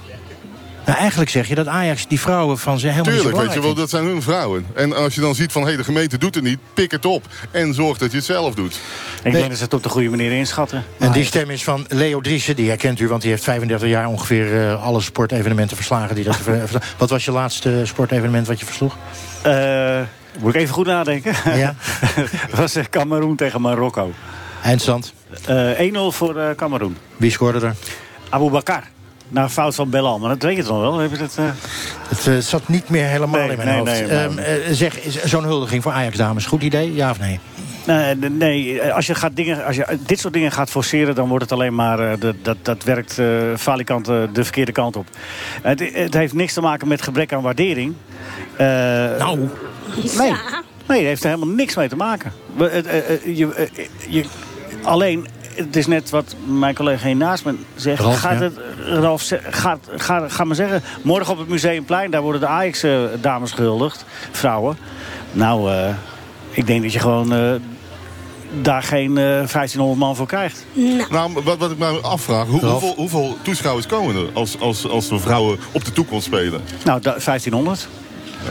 [0.86, 3.60] Nou, eigenlijk zeg je dat Ajax die vrouwen van ze helemaal Tuurlijk, niet weet je
[3.60, 4.66] wel, dat zijn hun vrouwen.
[4.74, 7.24] En als je dan ziet van, hé, de gemeente doet het niet, pik het op.
[7.50, 8.80] En zorg dat je het zelf doet.
[9.22, 10.84] Ik denk dat ze het op de goede manier inschatten.
[10.98, 14.06] En die stem is van Leo Driessen, die herkent u, want die heeft 35 jaar
[14.06, 16.14] ongeveer eh, alle sportevenementen verslagen.
[16.14, 16.38] Die dat
[16.98, 18.96] wat was je laatste sportevenement wat je versloeg?
[19.42, 20.00] Eh,
[20.38, 21.34] moet ik even goed nadenken?
[21.56, 21.74] Ja.
[22.50, 24.12] dat was eh, Cameroen tegen Marokko.
[24.62, 25.12] Eindstand?
[25.44, 26.96] Eh 1-0 voor eh Cameroen.
[27.16, 27.74] Wie scoorde er?
[28.28, 28.82] Abu Bakar.
[29.28, 30.98] Na fout van Belal, maar dat weet je toch wel?
[30.98, 31.44] Heb je dat, eh?
[32.08, 33.90] Het eh, zat niet meer helemaal Nee, in mijn nee, hoofd.
[34.08, 37.40] nee, Ehm, eh, zeg, zo'n huldiging voor Ajax-dames, goed idee, ja of nee?
[37.86, 41.14] Nee, nee, als je, gaat dingen, als je dit soort dingen gaat forceren...
[41.14, 41.98] dan wordt het alleen maar...
[42.12, 45.06] eh, de- dat, dat werkt eh falikant eh, de verkeerde kant op.
[45.62, 47.94] Het, het heeft niks te maken met gebrek aan waardering.
[48.58, 49.38] nou.
[50.18, 50.32] Nee.
[50.88, 52.32] nee, het heeft er helemaal niks mee te maken.
[52.58, 53.66] Eh, eh, je, eh,
[54.08, 54.24] je,
[54.82, 58.00] alleen, het is net wat mijn collega hier naast me zegt.
[58.00, 58.44] Ralf, gaat ja.
[58.44, 60.82] het, Ralf, gaat, ga, ga maar zeggen...
[61.02, 64.04] morgen op het Museumplein, daar worden de Ajax-dames gehuldigd.
[64.30, 64.76] Vrouwen.
[65.32, 65.94] Nou, eh,
[66.50, 67.32] ik denk dat je gewoon...
[67.32, 67.54] eh,
[68.62, 70.66] daar geen eh 1500 man voor krijgt.
[71.10, 74.88] Nou, maar wat, wat ik me afvraag, hoe, hoeveel, hoeveel toeschouwers komen er als, als,
[74.88, 76.60] als de vrouwen op de toekomst spelen?
[76.84, 77.88] Nou, da- 1500.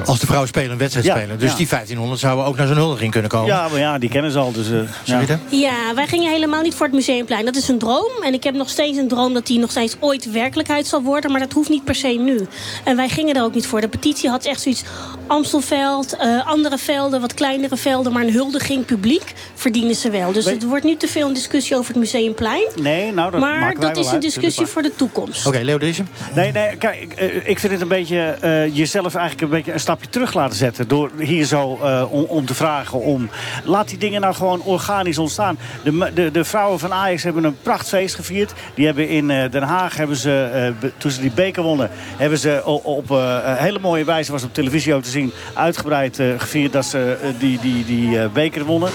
[0.05, 1.39] Als de vrouwen spelen, een wedstrijd Ja, spelen.
[1.39, 1.57] Dus ja.
[1.57, 3.47] die 1500 zouden ook naar zo'n huldiging kunnen komen.
[3.47, 4.51] Ja, maar ja, die kennen ze al.
[4.51, 5.21] Dus, eh, ja.
[5.49, 7.45] Ja, wij gingen helemaal niet voor het Museumplein.
[7.45, 8.11] Dat is een droom.
[8.23, 11.31] En ik heb nog steeds een droom dat die nog steeds ooit werkelijkheid zal worden.
[11.31, 12.47] Maar dat hoeft niet per se nu.
[12.83, 13.81] En wij gingen er ook niet voor.
[13.81, 14.83] De petitie had echt zoiets...
[15.27, 18.13] Amstelveld, eh, andere velden, wat kleinere velden...
[18.13, 20.31] maar een huldiging publiek verdienen ze wel.
[20.31, 22.67] Dus Weet- het wordt nu te veel een discussie over het Museumplein.
[22.75, 25.45] Nee, nou, dat maar maken wij dat wel is een uit, discussie voor de toekomst.
[25.45, 26.07] Oké, Leo Driessen?
[26.35, 29.73] Nee, nee, kijk, ik, eh, ik vind het een beetje eh, jezelf eigenlijk een beetje
[29.73, 30.87] een stapje terug laten zetten.
[30.87, 33.29] Door hier zo eh, om, om te vragen om.
[33.63, 35.57] Laat die dingen nou gewoon organisch ontstaan.
[35.83, 38.53] De, de, de vrouwen van Ajax hebben een prachtfeest gevierd.
[38.75, 40.49] Die hebben in eh, Den Haag, hebben ze,
[40.81, 44.53] eh, toen ze die beker wonnen, hebben ze op een hele mooie wijze, was op
[44.53, 48.89] televisie ook te zien, uitgebreid gevierd dat ze die, die, die beker wonnen.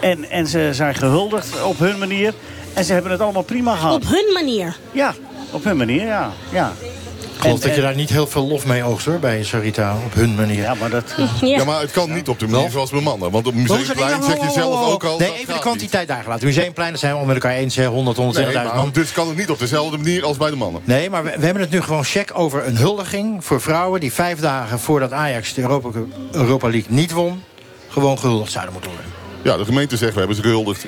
[0.00, 2.34] En, en ze zijn gehuldigd op hun manier.
[2.74, 3.94] En ze hebben het allemaal prima gehad.
[3.94, 4.76] Op hun manier.
[4.92, 5.14] Ja,
[5.50, 6.30] op hun manier, ja.
[6.50, 6.72] ja.
[7.40, 9.96] Ik geloof En- dat je daar niet heel veel lof mee oogst hoor, bij Sarita,
[10.04, 10.60] op hun manier.
[10.60, 11.14] Ja, maar dat...
[11.40, 11.64] Ja.
[11.64, 13.30] maar het kan niet op de manier zoals bij mannen.
[13.30, 15.18] Want op museumplein zeg je zelf ook al...
[15.18, 16.46] Nee, even de kwantiteit daar gelaten.
[16.46, 18.54] Museumplein, dat zijn we met elkaar eens, hè, 100, 120.000 niet.
[18.54, 18.90] Nee, man.
[18.92, 20.82] dus kan het niet op dezelfde manier als bij de mannen.
[20.84, 24.00] Nee, maar we, we hebben het nu gewoon check over een huldiging voor vrouwen...
[24.00, 25.62] die vijf dagen voordat Ajax de
[26.32, 27.42] Europa League niet won...
[27.88, 29.10] gewoon gehuldigd zouden moeten worden.
[29.42, 30.84] Ja, de gemeente zegt we hebben ze gehuldigd.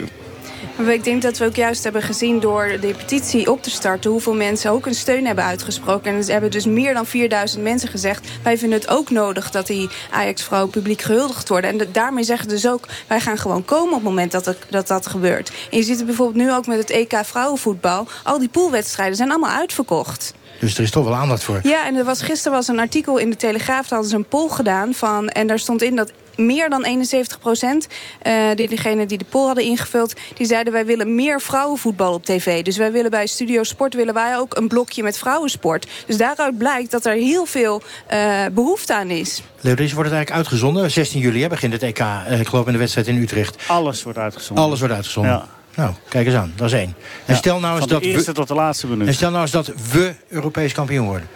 [0.88, 4.10] Ik denk dat we ook juist hebben gezien door de petitie op te starten...
[4.10, 6.14] hoeveel mensen ook een steun hebben uitgesproken.
[6.14, 8.28] En ze hebben dus meer dan 4000 mensen gezegd...
[8.42, 11.80] wij vinden het ook nodig dat die Ajax-vrouwen publiek gehuldigd worden.
[11.80, 12.86] En daarmee zeggen ze dus ook...
[13.06, 15.52] wij gaan gewoon komen op het moment dat dat, dat gebeurt.
[15.70, 18.06] En je ziet het bijvoorbeeld nu ook met het EK vrouwenvoetbal.
[18.22, 20.34] Al die poolwedstrijden zijn allemaal uitverkocht.
[20.62, 21.60] Dus er is toch wel aandacht voor.
[21.62, 23.88] Ja, en er was, gisteren was een artikel in de Telegraaf...
[23.88, 27.38] daar hadden ze een poll gedaan van, en daar stond in dat meer dan 71
[27.38, 27.86] procent...
[28.22, 30.14] eh, die, diegenen die de poll hadden ingevuld...
[30.34, 32.62] die zeiden wij willen meer vrouwenvoetbal op tv.
[32.62, 35.86] Dus wij willen bij Studio Sport willen wij ook een blokje met vrouwensport.
[36.06, 39.42] Dus daaruit blijkt dat er heel veel eh, behoefte aan is.
[39.60, 40.90] Leo, deze wordt het eigenlijk uitgezonden.
[40.90, 43.56] 16 juli hè, begint het EK, eh, ik geloof in de wedstrijd in Utrecht.
[43.66, 44.64] Alles wordt uitgezonden.
[44.64, 45.32] Alles wordt uitgezonden.
[45.32, 45.46] Ja.
[45.76, 46.94] Nou, kijk eens aan, dat is één.
[47.26, 49.06] En Ja, stel nou eens van de dat eerste we, tot de laatste minuut.
[49.06, 51.28] en stel nou eens dat we Europees kampioen worden.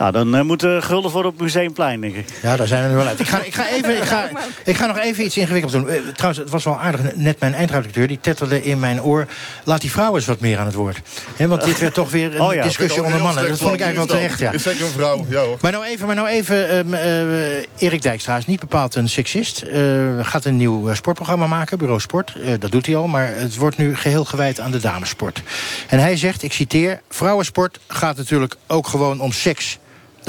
[0.00, 2.26] Nou, dan uh, moet er gulden voor op Museumplein, denk ik.
[2.42, 3.20] Ja, daar zijn we nu wel uit.
[3.20, 4.28] Ik ga, ik ga, even, ik ga,
[4.64, 5.88] ik ga nog even iets ingewikkeld doen.
[5.88, 7.14] Eh, trouwens, het was wel aardig.
[7.14, 9.26] Net mijn eindredacteur, die tetterde in mijn oor...
[9.64, 11.00] laat die vrouwen eens wat meer aan het woord.
[11.36, 13.48] Hè, want dit werd toch weer een Oh ja, discussie onder mannen.
[13.48, 14.50] Dat vond ik eigenlijk wel terecht, ja.
[14.50, 15.58] Is zeker een vrouw, ja hoor.
[15.60, 19.62] Maar nou even, maar nou even ehm, eh, Erik Dijkstra is niet bepaald een seksist.
[19.62, 19.80] Eh,
[20.20, 22.34] gaat een nieuw eh, sportprogramma maken, Bureau Sport.
[22.34, 25.42] Eh, dat doet hij al, maar het wordt nu geheel gewijd aan de damesport.
[25.88, 27.00] En hij zegt, ik citeer...
[27.08, 29.78] vrouwensport gaat natuurlijk ook gewoon om seks.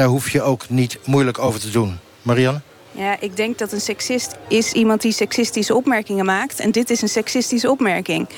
[0.02, 2.00] Daar hoef je ook niet moeilijk over te doen.
[2.22, 2.62] Marianne?
[2.92, 6.60] Ja, ik denk dat een seksist is iemand die seksistische opmerkingen maakt.
[6.60, 8.30] En dit is een seksistische opmerking.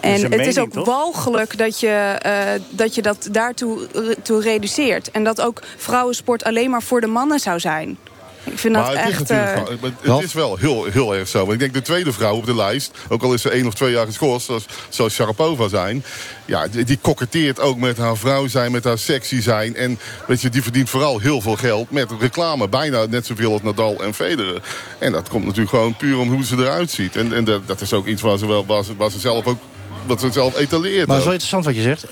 [0.00, 0.86] En het is ook toch?
[0.86, 1.88] walgelijk dat je,
[2.22, 5.10] eh, dat je dat daartoe re- toe reduceert.
[5.10, 7.98] En dat ook vrouwensport alleen maar voor de mannen zou zijn.
[8.44, 9.28] Ik vind dat Maar het is, echt...
[9.28, 11.38] natuurlijk, eh, wel- het is wel heel, heel erg zo.
[11.38, 13.74] Want ik denk de tweede vrouw op de lijst, ook al is ze één of
[13.74, 16.04] twee jaar geschorst, zoals, zoals Sharapova zijn,
[16.44, 19.76] ja, die, die koketteert ook met haar vrouw zijn, met haar sexy zijn.
[19.76, 22.68] En weet je, die verdient vooral heel veel geld met reclame.
[22.68, 24.62] Bijna net zoveel als Nadal en Federer.
[24.98, 27.16] En dat komt natuurlijk gewoon puur om hoe ze eruit ziet.
[27.16, 29.46] En, en dat, dat is ook iets waar ze, wel, waar ze, waar ze zelf
[29.46, 29.58] ook
[30.06, 31.06] wat ze zelf etaleert.
[31.06, 31.32] Maar het is wel ook.
[31.32, 32.04] interessant wat je zegt.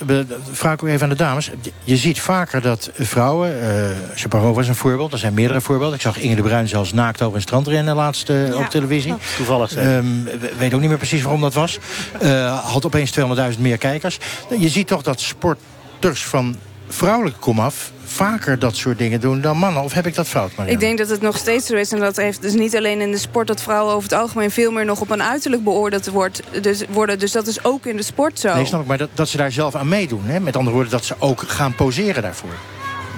[0.53, 1.51] Vraag ik ook even aan de dames.
[1.85, 3.61] Je ziet vaker dat vrouwen...
[3.63, 5.13] eh Shaparova is een voorbeeld.
[5.13, 5.95] Er zijn meerdere voorbeelden.
[5.97, 9.15] Ik zag Inge de Bruin zelfs naakt over een strandrennen laatst eh, op televisie.
[9.37, 9.71] Toevallig.
[9.71, 9.85] zeg.
[9.85, 11.79] Ehm, we- weet ook niet meer precies waarom dat was.
[12.21, 14.19] Eh, had opeens 200.000 meer kijkers.
[14.59, 16.57] Je ziet toch dat sporters van
[16.89, 17.93] vrouwelijke komaf...
[18.13, 19.83] vaker dat soort dingen doen dan mannen.
[19.83, 20.73] Of heb ik dat fout, Marianne?
[20.73, 21.93] Ik denk dat het nog steeds zo is.
[21.93, 24.73] En dat heeft dus niet alleen in de sport dat vrouwen over het algemeen veel
[24.73, 27.19] meer nog op een uiterlijk beoordeeld wordt, dus, worden.
[27.19, 28.55] Dus dat is ook in de sport zo.
[28.55, 28.87] Nee, snap ik.
[28.87, 30.25] Maar dat, dat ze daar zelf aan meedoen.
[30.25, 30.41] Hè?
[30.41, 32.55] Met andere woorden, dat ze ook gaan poseren daarvoor.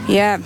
[0.06, 0.38] Ja,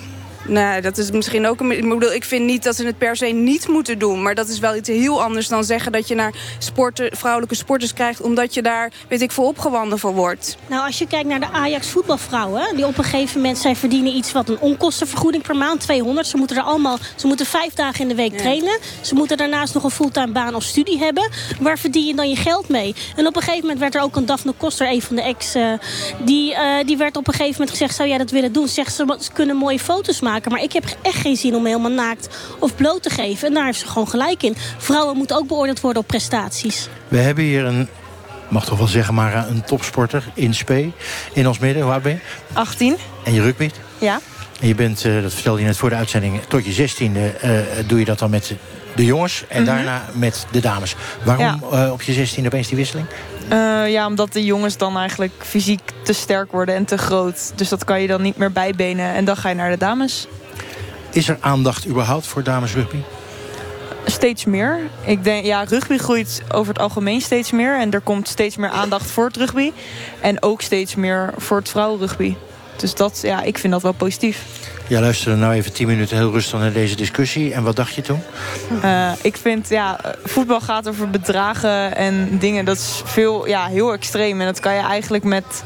[0.48, 1.70] nou, dat is misschien ook een.
[1.70, 4.22] Ik, bedoel, ik vind niet dat ze het per se niet moeten doen.
[4.22, 7.92] Maar dat is wel iets heel anders dan zeggen dat je naar sporten, vrouwelijke sporters
[7.92, 8.20] krijgt.
[8.20, 10.56] omdat je daar, weet ik, voor opgewonden voor wordt.
[10.66, 12.76] Nou, als je kijkt naar de Ajax voetbalvrouwen...
[12.76, 16.26] die op een gegeven moment, zij verdienen iets wat een onkostenvergoeding per maand, 200.
[16.26, 18.78] Ze moeten er allemaal, ze moeten vijf dagen in de week trainen.
[19.00, 21.30] Ze moeten daarnaast nog een fulltime baan of studie hebben.
[21.60, 22.94] Waar verdien je dan je geld mee?
[23.16, 25.54] En op een gegeven moment werd er ook een Daphne Koster, een van de ex...
[25.54, 25.72] eh,
[26.24, 28.68] die, eh, die werd op een gegeven moment gezegd, zou jij dat willen doen?
[28.68, 30.35] Zegt ze, ze kunnen mooie foto's maken.
[30.44, 33.48] Maar ik heb echt geen zin om me helemaal naakt of bloot te geven.
[33.48, 34.54] En daar heeft ze gewoon gelijk in.
[34.78, 36.88] Vrouwen moeten ook beoordeeld worden op prestaties.
[37.08, 37.88] We hebben hier een,
[38.48, 40.90] mag toch wel zeggen, maar een topsporter in spe.
[41.32, 41.82] In ons midden.
[41.82, 42.18] Hoe oud ben je?
[42.52, 42.96] 18.
[43.24, 43.70] En je rugby.
[43.98, 44.20] Ja.
[44.60, 47.50] En je bent, eh, dat vertelde je net voor de uitzending, tot je zestiende eh,
[47.86, 48.52] doe je dat dan met
[48.96, 49.44] de jongens.
[49.48, 49.74] En Mhm.
[49.74, 50.94] daarna met de dames.
[51.22, 53.06] Waarom eh, op je zestiende opeens die wisseling?
[53.48, 57.52] Eh, ja, omdat de jongens dan eigenlijk fysiek te sterk worden en te groot.
[57.54, 59.14] Dus dat kan je dan niet meer bijbenen.
[59.14, 60.26] En dan ga je naar de dames.
[61.10, 62.98] Is er aandacht überhaupt voor damesrugby?
[64.04, 64.80] Steeds meer.
[65.04, 67.78] Ik denk, ja, rugby groeit over het algemeen steeds meer.
[67.78, 69.72] En er komt steeds meer aandacht voor het rugby.
[70.20, 72.34] En ook steeds meer voor het vrouwenrugby.
[72.76, 74.42] Dus dat, ja, ik vind dat wel positief.
[74.88, 77.52] Jij luisterde nou even tien minuten heel rustig naar deze discussie.
[77.54, 78.22] En wat dacht je toen?
[78.82, 82.64] Eh, ik vind, ja, voetbal gaat over bedragen en dingen.
[82.64, 84.40] Dat is veel, ja, heel extreem.
[84.40, 85.62] En dat kan je eigenlijk met,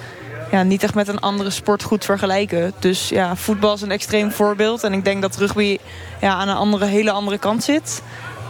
[0.51, 2.73] ja, niet echt met een andere sport goed vergelijken.
[2.79, 4.85] Dus ja, voetbal is een extreem voorbeeld.
[4.85, 5.79] En ik denk dat rugby
[6.21, 8.03] ja, aan een andere, hele andere kant zit.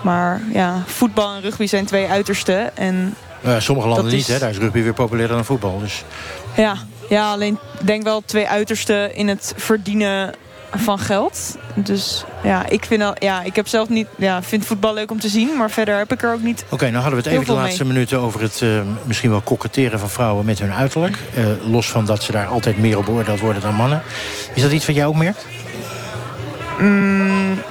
[0.02, 2.76] Maar ja, voetbal en rugby zijn twee uitersten.
[2.76, 4.38] En Eh, sommige landen niet, hè?
[4.38, 5.78] Daar is rugby weer populairder dan voetbal.
[5.78, 6.04] Dus
[6.56, 6.74] ja,
[7.10, 10.34] ja, alleen ik denk wel twee uitersten in het verdienen
[10.70, 11.56] van geld.
[11.74, 15.20] Dus ja, ik vind al, ja, ik heb zelf niet, ja, vind voetbal leuk om
[15.20, 16.64] te zien, maar verder heb ik er ook niet.
[16.68, 17.92] Oké, nou hadden we het even de laatste mee.
[17.92, 21.16] minuten over het eh, misschien wel koketteren van vrouwen met hun uiterlijk.
[21.34, 24.02] Eh, los van dat ze daar altijd meer op beoordeeld worden dan mannen.
[24.54, 25.46] Is dat iets wat jij ook merkt?
[26.78, 27.62] Mm,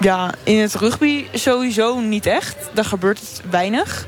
[0.00, 2.56] ja, in het rugby sowieso niet echt.
[2.72, 4.06] Daar gebeurt het weinig.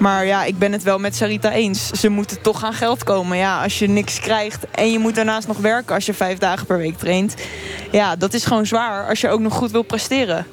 [0.00, 1.90] Maar ja, ik ben het wel met Sarita eens.
[1.90, 3.36] Ze moeten toch aan geld komen.
[3.36, 6.66] Ja, als je niks krijgt en je moet daarnaast nog werken als je vijf dagen
[6.66, 7.34] per week traint.
[7.90, 10.46] Ja, dat is gewoon zwaar als je ook nog goed wil presteren.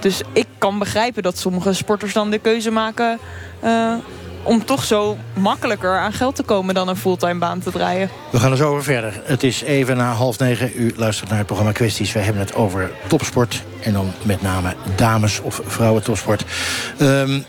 [0.00, 3.18] Dus ik kan begrijpen dat sommige sporters dan de keuze maken...
[3.60, 3.94] eh,
[4.42, 8.10] om toch zo makkelijker aan geld te komen dan een fulltime baan te draaien.
[8.30, 9.20] We gaan er zo over verder.
[9.24, 10.70] Het is even na half negen.
[10.74, 12.12] U luistert naar het programma Kwesties.
[12.12, 13.62] We hebben het over topsport.
[13.82, 16.44] En dan met name dames- of vrouwentopsport.
[16.98, 17.40] Ehm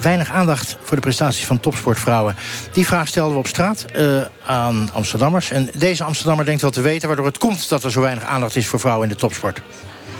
[0.00, 2.36] weinig aandacht voor de prestaties van topsportvrouwen.
[2.72, 4.06] Die vraag stelden we op straat eh,
[4.46, 5.50] aan Amsterdammers.
[5.50, 7.06] En deze Amsterdammer denkt wel te weten...
[7.08, 9.60] waardoor het komt dat er zo weinig aandacht is voor vrouwen in de topsport.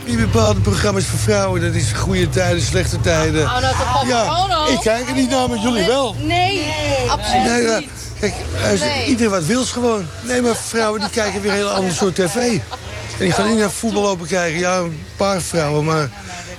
[0.05, 1.61] Wie bepaalt de programma's voor vrouwen?
[1.61, 3.43] Dat is goede tijden, slechte tijden.
[3.45, 4.09] Oh, nou, toch op.
[4.09, 4.73] ja, Oh, nou.
[4.73, 6.15] ik kijk er niet naar, maar jullie wel.
[6.19, 6.63] Nee,
[7.09, 7.89] absoluut Nee, ja, niet.
[8.21, 8.35] Kijk,
[8.71, 9.05] als Nee.
[9.07, 10.07] iedereen wat wils gewoon.
[10.21, 12.35] Nee, maar vrouwen die kijken weer een heel ander soort tv.
[12.35, 12.61] En
[13.19, 14.59] die gaan niet naar voetbal lopen kijken.
[14.59, 16.09] Ja, een paar vrouwen, maar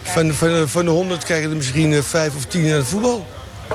[0.05, 3.25] van, van, van de honderd kijken er misschien eh, vijf of tien naar het voetbal.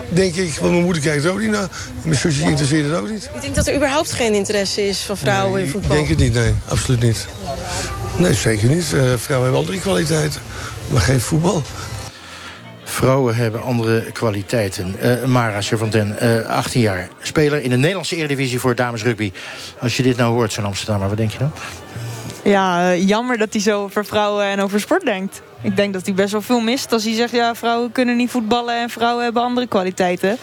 [0.08, 1.68] Denk ik, want mijn moeder kijkt er ook niet naar.
[2.02, 3.30] Mijn zusje interesseert het ook niet.
[3.34, 5.96] Ik denk dat er überhaupt geen interesse is van vrouwen in Ik voetbal.
[5.96, 6.54] denk het niet, nee.
[6.68, 7.26] Absoluut niet.
[8.16, 8.82] Nee, zeker niet.
[8.82, 10.40] Eh, vrouwen hebben andere kwaliteiten.
[10.88, 11.62] Maar geen voetbal.
[12.84, 14.94] Vrouwen hebben andere kwaliteiten.
[15.00, 17.08] Eh, Mara Servanten, eh 18 jaar.
[17.22, 19.32] Speler in de Nederlandse Eredivisie voor dames rugby.
[19.80, 21.52] Als je dit nou hoort, zo'n Amsterdammer, wat denk je dan?
[22.44, 25.42] Ja, eh, jammer dat hij zo over vrouwen en over sport denkt.
[25.62, 27.32] Ik denk dat hij best wel veel mist als hij zegt...
[27.32, 30.36] ja, vrouwen kunnen niet voetballen en vrouwen hebben andere kwaliteiten.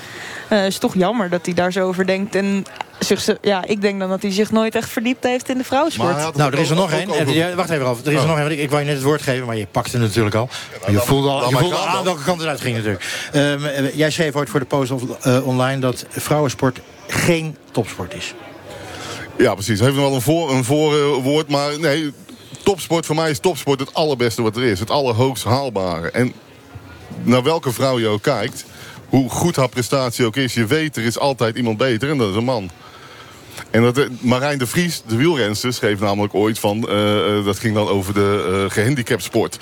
[0.47, 2.35] Het is toch jammer dat hij daar zo over denkt.
[2.35, 2.65] En
[2.99, 6.35] zich, ja, ik denk dan dat hij zich nooit echt verdiept heeft in de vrouwensport.
[6.35, 7.33] Nou, er is er nog één.
[7.33, 8.05] Ja, Wacht even, Ralf.
[8.05, 8.27] Er is er Oh.
[8.29, 8.51] nog één.
[8.51, 10.49] Ik, ik wou je net het woord geven, maar je pakte het natuurlijk al.
[10.87, 13.29] je voelde al je voelde aan welke kant het uit ging natuurlijk.
[13.31, 18.13] Ehm, eh, jij schreef ooit voor de Post of, eh, online dat vrouwensport geen topsport
[18.13, 18.33] is.
[19.37, 19.79] Ja, precies.
[19.79, 22.13] Heeft nog wel een, voor, een voorwoord, maar nee...
[22.67, 24.79] Topsport voor mij is topsport het allerbeste wat er is.
[24.79, 26.11] Het allerhoogst haalbare.
[26.11, 26.33] En
[27.23, 28.65] naar welke vrouw je ook kijkt...
[29.09, 30.53] hoe goed haar prestatie ook is...
[30.53, 32.69] je weet, er is altijd iemand beter en dat is een man.
[33.71, 36.89] En dat, eh, Marijn de Vries, de wielrenster, schreef namelijk ooit van...
[36.89, 39.57] eh, eh, dat ging dan over de uh, gehandicapt sport.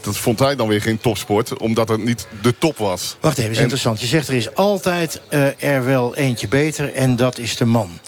[0.00, 3.16] Dat vond hij dan weer geen topsport, omdat het niet de top was.
[3.20, 4.00] Wacht even, is En- interessant.
[4.00, 5.20] Je zegt er is altijd
[5.58, 7.98] er wel eentje beter en dat is de man.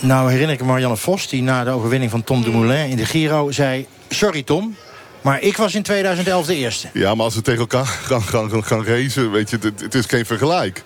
[0.00, 3.04] Nou herinner ik me Marianne Vos, die na de overwinning van Tom Dumoulin in de
[3.04, 3.86] Giro zei...
[4.08, 4.76] Sorry Tom,
[5.20, 6.88] maar ik was in 2011 de eerste.
[6.92, 10.26] Ja, maar als we tegen elkaar gaan, gaan, gaan, racen, weet je, het is geen
[10.26, 10.84] vergelijk.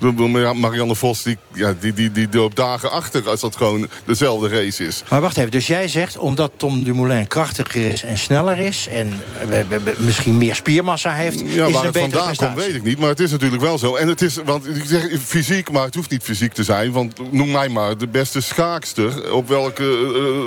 [0.00, 4.86] Marianne Vos, die, ja, die, die, die loopt dagen achter als dat gewoon dezelfde race
[4.86, 5.02] is.
[5.10, 8.88] Maar wacht even, dus jij zegt omdat Tom Dumoulin krachtiger is en sneller is...
[8.90, 9.20] en
[9.98, 12.82] misschien meer spiermassa heeft, Ja, is waar het een het betere vandaan komt, weet ik
[12.82, 12.98] niet.
[12.98, 13.94] Maar het is natuurlijk wel zo.
[13.96, 16.92] En het is, want ik zeg fysiek, maar het hoeft niet fysiek te zijn.
[16.92, 19.82] Want noem mij maar de beste schaakster op welke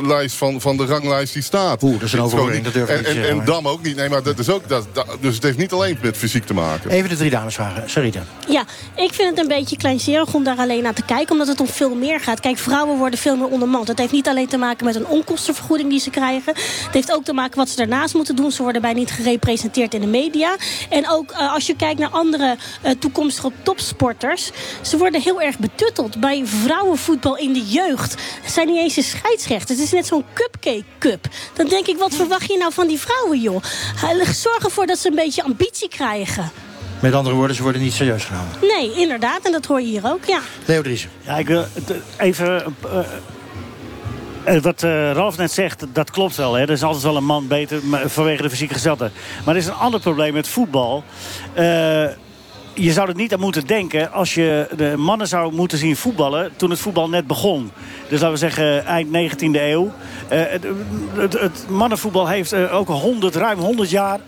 [0.01, 1.83] eh, lijst van, van de ranglijst die staat.
[1.83, 3.45] Oeh, dat is een overwinning, dat durf ik en, niet te en, zeggen, en maar-
[3.45, 3.95] Dam ook niet.
[3.95, 6.53] Nee, maar dat is ook, dat, dat- dus het heeft niet alleen met fysiek te
[6.53, 6.89] maken.
[6.89, 7.89] Even de drie dames vragen.
[7.89, 8.23] Sarita.
[8.47, 11.32] Ja, ik vind het een beetje kleinzerig om daar alleen naar te kijken.
[11.32, 12.39] Omdat het om veel meer gaat.
[12.39, 13.88] Kijk, vrouwen worden veel meer ondermand.
[13.88, 16.53] Het heeft niet alleen te maken met een onkostenvergoeding die ze krijgen.
[16.56, 18.51] Het heeft ook te maken wat ze daarnaast moeten doen.
[18.51, 20.56] Ze worden bij niet gerepresenteerd in de media.
[20.89, 24.51] En ook eh, als je kijkt naar andere eh, toekomstige topsporters.
[24.82, 26.19] Ze worden heel erg betutteld.
[26.19, 29.79] Bij vrouwenvoetbal in de jeugd zijn niet eens de scheidsrechters.
[29.79, 31.27] Het is net zo'n cupcake cup.
[31.53, 33.63] Dan denk ik, wat verwacht je nou van die vrouwen, joh?
[34.34, 36.51] Zorg ervoor dat ze een beetje ambitie krijgen.
[37.03, 38.51] Met andere woorden, ze worden niet serieus genomen.
[38.61, 39.45] Nee, inderdaad.
[39.45, 40.39] En dat hoor je hier ook, ja.
[40.65, 41.09] Leo Driessen.
[41.21, 42.63] Ja, ik wil het, eh, even...
[44.43, 46.53] eh, eh, wat eh, Ralf net zegt, dat klopt wel.
[46.53, 46.61] Hè.
[46.61, 49.11] Er is altijd wel een man beter vanwege de fysieke gesteldheid.
[49.45, 51.03] Maar er is een ander probleem met voetbal.
[51.53, 51.63] Eh,
[52.73, 56.51] je zou er niet aan moeten denken als je de mannen zou moeten zien voetballen
[56.55, 57.71] toen het voetbal net begon.
[58.09, 59.91] Dus laten we zeggen eind 19e eeuw.
[60.27, 60.63] Eh, het,
[61.15, 64.19] het, het mannenvoetbal heeft ook 100, ruim 100 jaar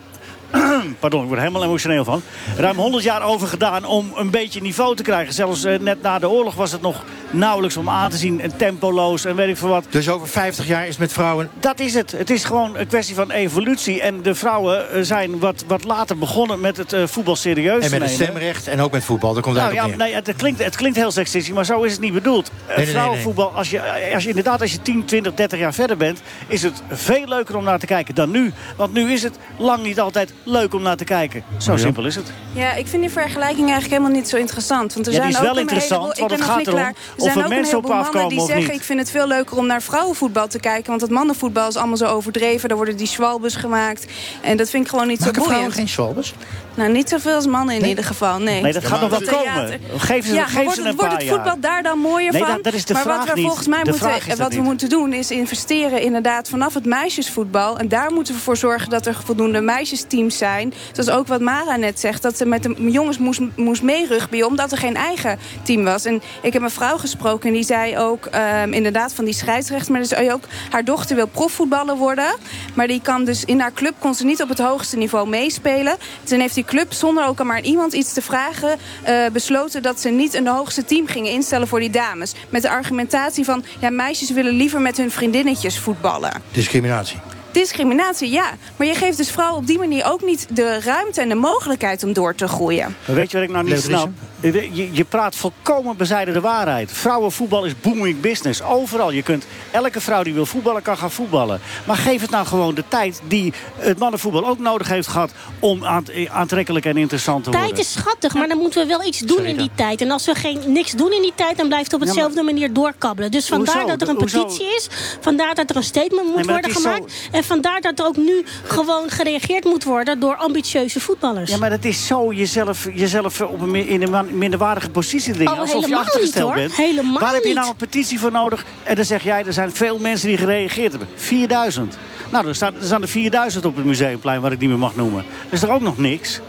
[1.00, 2.22] Pardon, ik word er helemaal emotioneel van.
[2.58, 5.34] Ruim 100 jaar over gedaan om een beetje niveau te krijgen.
[5.34, 8.42] Zelfs eh, net na de oorlog was het nog nauwelijks om aan te zien.
[8.42, 9.86] En tempoloos en weet ik veel wat.
[9.90, 11.50] Dus over 50 jaar is met vrouwen...
[11.60, 12.12] Dat is het.
[12.12, 14.02] Het is gewoon een kwestie van evolutie.
[14.02, 18.00] En de vrouwen eh, zijn wat, wat later begonnen met het eh, voetbal serieus En
[18.00, 19.34] met stemrecht en ook met voetbal.
[19.34, 19.98] Daar komt Nou ja, neer.
[19.98, 22.52] nee, het, klinkt, het klinkt heel seksistisch, maar zo is het niet bedoeld.
[22.68, 25.98] Nee, nee, Vrouwenvoetbal, Als, je, als je inderdaad als je 10, 20, 30 jaar verder
[25.98, 26.22] bent...
[26.48, 28.54] is het veel leuker om naar te kijken dan nu.
[28.76, 31.44] Want nu is het lang niet altijd leuk om naar te kijken.
[31.58, 31.78] Zo Ja.
[31.78, 32.32] simpel is het.
[32.54, 34.94] Ja, ik vind die vergelijking eigenlijk helemaal niet zo interessant.
[34.94, 36.94] Want er Ja, zijn die is ook wel interessant, heleboel- want het gaat erom Er
[37.18, 38.64] of er mensen op heleboel mannen afkomen die zeggen...
[38.66, 38.74] niet.
[38.74, 40.90] ik vind het veel leuker om naar vrouwenvoetbal te kijken...
[40.90, 42.68] want het mannenvoetbal is allemaal zo overdreven.
[42.68, 44.06] Daar worden die schwalbes gemaakt.
[44.42, 45.56] En dat vind ik gewoon niet Maken zo boeiend.
[45.56, 46.34] vrouwen geen schwalbes?
[46.76, 48.62] Nou, niet zoveel als mannen in ieder geval, nee.
[48.62, 49.44] Nee, dat gaat nog wel theater-
[49.80, 50.00] komen.
[50.02, 51.62] Geef ze- ja, geef maar ze wordt, een het, wordt paar het voetbal jaar.
[51.62, 52.52] daar dan mooier Nee, van?
[52.54, 53.46] dat- dat is de maar vraag wat we niet.
[53.46, 54.64] volgens mij De moeten, is dat wat we niet.
[54.66, 57.78] moeten doen is investeren inderdaad vanaf het meisjesvoetbal.
[57.78, 60.74] En daar moeten we voor zorgen dat er voldoende meisjesteams zijn.
[60.92, 64.72] Zoals ook wat Mara net zegt, dat ze met de jongens moest, moest meerugbyen omdat
[64.72, 66.06] er geen eigen team was.
[66.06, 69.92] En ik heb een vrouw gesproken en die zei ook ehm, inderdaad van die scheidsrechter.
[69.92, 72.36] Maar dus ook haar dochter wil profvoetballer worden.
[72.74, 75.96] Maar die kan dus in haar club kon ze niet op het hoogste niveau meespelen.
[76.24, 80.00] Toen heeft die club zonder ook maar aan iemand iets te vragen eh, besloten dat
[80.00, 82.34] ze niet een hoogste team gingen instellen voor die dames.
[82.50, 86.32] Met de argumentatie van ja, meisjes willen liever met hun vriendinnetjes voetballen.
[86.52, 87.18] Discriminatie.
[87.56, 88.52] Discriminatie, ja.
[88.76, 92.04] Maar je geeft dus vrouwen op die manier ook niet de ruimte en de mogelijkheid
[92.04, 92.96] om door te groeien.
[93.06, 94.10] Weet je wat ik nou niet snap?
[94.42, 96.92] Je, je praat volkomen bezijden de waarheid.
[96.92, 98.62] Vrouwenvoetbal is booming business.
[98.64, 99.12] Overal.
[99.12, 101.60] Je kunt, elke vrouw die wil voetballen, kan gaan voetballen.
[101.86, 105.32] Maar geef het nou gewoon de tijd die het mannenvoetbal ook nodig heeft gehad...
[105.60, 107.68] om aant- aantrekkelijk en interessant te worden.
[107.70, 110.02] Tijd is schattig, maar dan moeten we wel iets doen in die tijd.
[110.02, 112.74] En als we geen, niks doen in die tijd, dan blijft het op hetzelfde manier
[112.74, 113.32] doorkabbelen.
[113.32, 113.88] Dus vandaar Hoezo?
[113.88, 114.44] dat er een Hoezo?
[114.44, 114.88] petitie is.
[115.22, 117.14] Vandaar dat er een statement moet Nee, worden gemaakt.
[117.32, 121.52] En vandaar dat er ook nu gewoon gereageerd moet worden door ambitieuze voetballers.
[121.52, 125.54] Ja, maar dat is zo jezelf, jezelf op een, in een minderwaardige positie dringen.
[125.54, 126.76] Oh, alsof je achtergesteld niet, bent.
[126.76, 128.66] Helemaal Waar heb je nou een petitie voor nodig?
[128.84, 131.10] En dan zeg jij, er zijn veel mensen die gereageerd hebben.
[131.16, 131.98] 4000.
[132.32, 134.96] Nou, er staan, er staan er 4000 op het museumplein, wat ik niet meer mag
[134.96, 135.26] noemen.
[135.44, 136.42] Dat is er ook nog niks.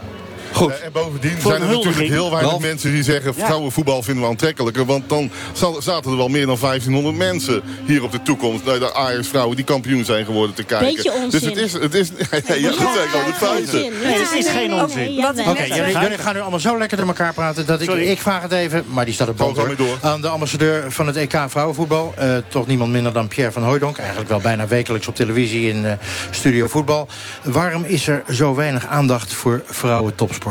[0.57, 0.72] Goed.
[0.78, 2.62] Eh, en bovendien Voor zijn er natuurlijk heel weinig Ralf?
[2.62, 3.34] mensen die zeggen...
[3.34, 4.84] Vrouwenvoetbal vinden we aantrekkelijker.
[4.84, 8.64] Want dan zal- zaten er wel meer dan 1500 mensen hier op de toekomst...
[8.64, 10.94] naar de Ajax-vrouwen die kampioen zijn geworden te kijken.
[10.94, 11.30] Beetje onzin.
[11.30, 11.72] Dus het is...
[11.72, 12.09] Het is
[12.46, 13.80] ja, ja, dat zijn gewoon de feiten.
[13.80, 15.26] Nee, het is geen onzin.
[15.48, 18.42] Oké, jullie, jullie gaan nu allemaal zo lekker door elkaar praten dat ik, ik vraag
[18.42, 19.98] het even, maar die staat op door.
[20.02, 22.14] aan de ambassadeur van het EK vrouwenvoetbal.
[22.16, 23.98] Eh, toch niemand minder dan Pierre van Hooijdonk.
[23.98, 25.92] Eigenlijk wel bijna wekelijks op televisie in eh,
[26.30, 27.09] Studio Voetbal.
[27.42, 30.45] Waarom is er zo weinig aandacht voor vrouwen topsport?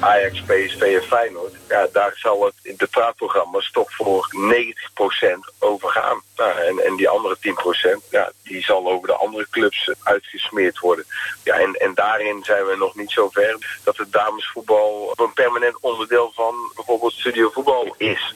[0.00, 1.52] Ajax, PSV en Feyenoord.
[1.68, 6.22] Ja, daar zal het in de praatprogramma's toch voor 90% over gaan.
[6.36, 11.04] En, en die andere 10%, ja, die zal over de andere clubs uitgesmeerd worden.
[11.44, 15.76] Ja, en, en daarin zijn we nog niet zo ver dat het damesvoetbal een permanent
[15.80, 18.34] onderdeel van bijvoorbeeld studiovoetbal is.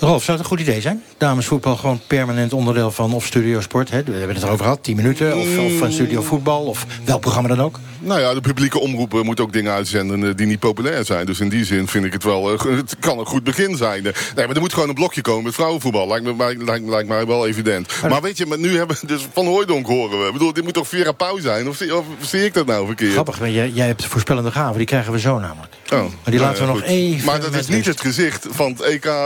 [0.00, 1.02] Rolf, zou het een goed idee zijn?
[1.16, 3.90] Damesvoetbal gewoon permanent onderdeel van of studiosport.
[3.90, 4.02] Hè?
[4.02, 5.36] We hebben het erover gehad, 10 minuten.
[5.36, 7.78] Of, of van studio voetbal, of welk programma dan ook.
[8.00, 11.26] Nou ja, de publieke omroepen moeten ook dingen uitzenden eh, die niet populair zijn.
[11.26, 14.06] Dus in die zin vind ik het wel, eh, het kan een goed begin zijn.
[14.06, 16.08] Eh, Nee, maar er moet gewoon een blokje komen met vrouwenvoetbal.
[16.08, 17.92] Lijkt me, lijkt, lijkt, lijkt mij wel evident.
[18.08, 20.26] Maar weet je, maar nu hebben we dus Van Hooijdonk horen we.
[20.26, 21.68] Ik bedoel, dit moet toch Vera Pauw zijn?
[21.68, 23.12] Of, zie- of zie ik dat nou verkeerd?
[23.12, 25.72] Grappig, want jij, jij hebt voorspellende gaven, die krijgen we zo namelijk.
[25.92, 26.88] Oh, Maar die laten we nog goed.
[26.88, 29.22] even Maar dat is niet het gezicht van het EK eh,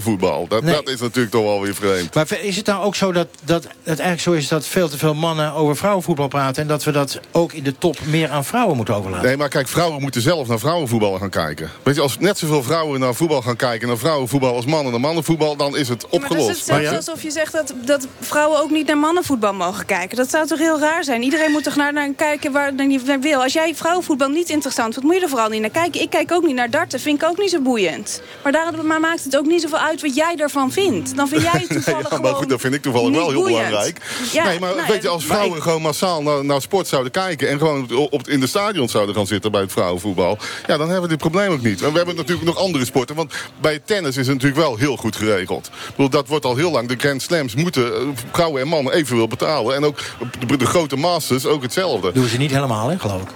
[0.00, 0.46] vrouwenvoetbal.
[0.48, 0.74] Dat, Nee.
[0.74, 2.14] dat is natuurlijk toch wel weer vreemd.
[2.14, 4.98] Maar is het nou ook zo dat, dat het eigenlijk zo is dat veel te
[4.98, 6.62] veel mannen over vrouwenvoetbal praten...
[6.62, 9.26] en dat we dat ook in de top meer aan vrouwen moeten overlaten?
[9.26, 11.70] Nee, maar kijk, vrouwen moeten zelf naar vrouwenvoetbal gaan kijken.
[11.82, 13.88] Weet je, als net zoveel vrouwen naar voetbal gaan kijken...
[13.88, 15.56] naar vrouwenvoetbal als mannen naar mannenvoetbal...
[15.56, 16.48] dan is het Maar dat is opgelost.
[16.48, 20.16] hetzelfde alsof je zegt dat, dat vrouwen ook niet naar mannenvoetbal mogen kijken.
[20.16, 21.22] Dat zou toch heel raar zijn?
[21.22, 23.42] Iedereen moet toch naar, naar kijken waar hij naar wil.
[23.42, 26.00] Als jij vrouwenvoetbal niet interessant vindt, moet je er vooral niet naar kijken.
[26.00, 28.22] Ik kijk ook niet naar darten, vind ik ook niet zo boeiend.
[28.42, 31.16] Maar daarom maar maakt het ook niet zoveel uit wat jij ervan vindt.
[31.16, 33.40] Dan vind jij het toevallig ja, maar gewoon goed, dat vind ik toevallig wel heel
[33.42, 33.66] boeiend.
[33.66, 34.00] belangrijk.
[34.32, 37.48] Ja, nee, maar nou weet je, als vrouwen gewoon massaal naar, naar sport zouden kijken...
[37.48, 40.38] en gewoon op, op- in de stadion zouden gaan zitten bij het vrouwenvoetbal...
[40.66, 41.82] ja, dan hebben we dit probleem ook niet.
[41.82, 43.16] En we hebben natuurlijk nog andere sporten.
[43.16, 45.66] Want bij tennis is het natuurlijk wel heel goed geregeld.
[45.66, 46.88] Ik bedoel, dat wordt al heel lang.
[46.88, 48.00] De Grand Slams moeten eh,
[48.32, 49.76] vrouwen en mannen evenveel betalen.
[49.76, 49.98] En ook
[50.46, 52.12] de, de grote Masters ook hetzelfde.
[52.12, 53.28] Doen ze niet helemaal, hè, geloof ik.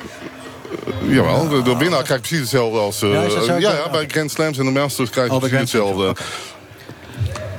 [1.08, 3.02] Jawel, de, de winnaar krijgt precies hetzelfde als...
[3.02, 3.10] eh,
[3.46, 6.14] Ja, ja, ja, bij Grand Slams en de Masters krijg je Oh, precies hetzelfde.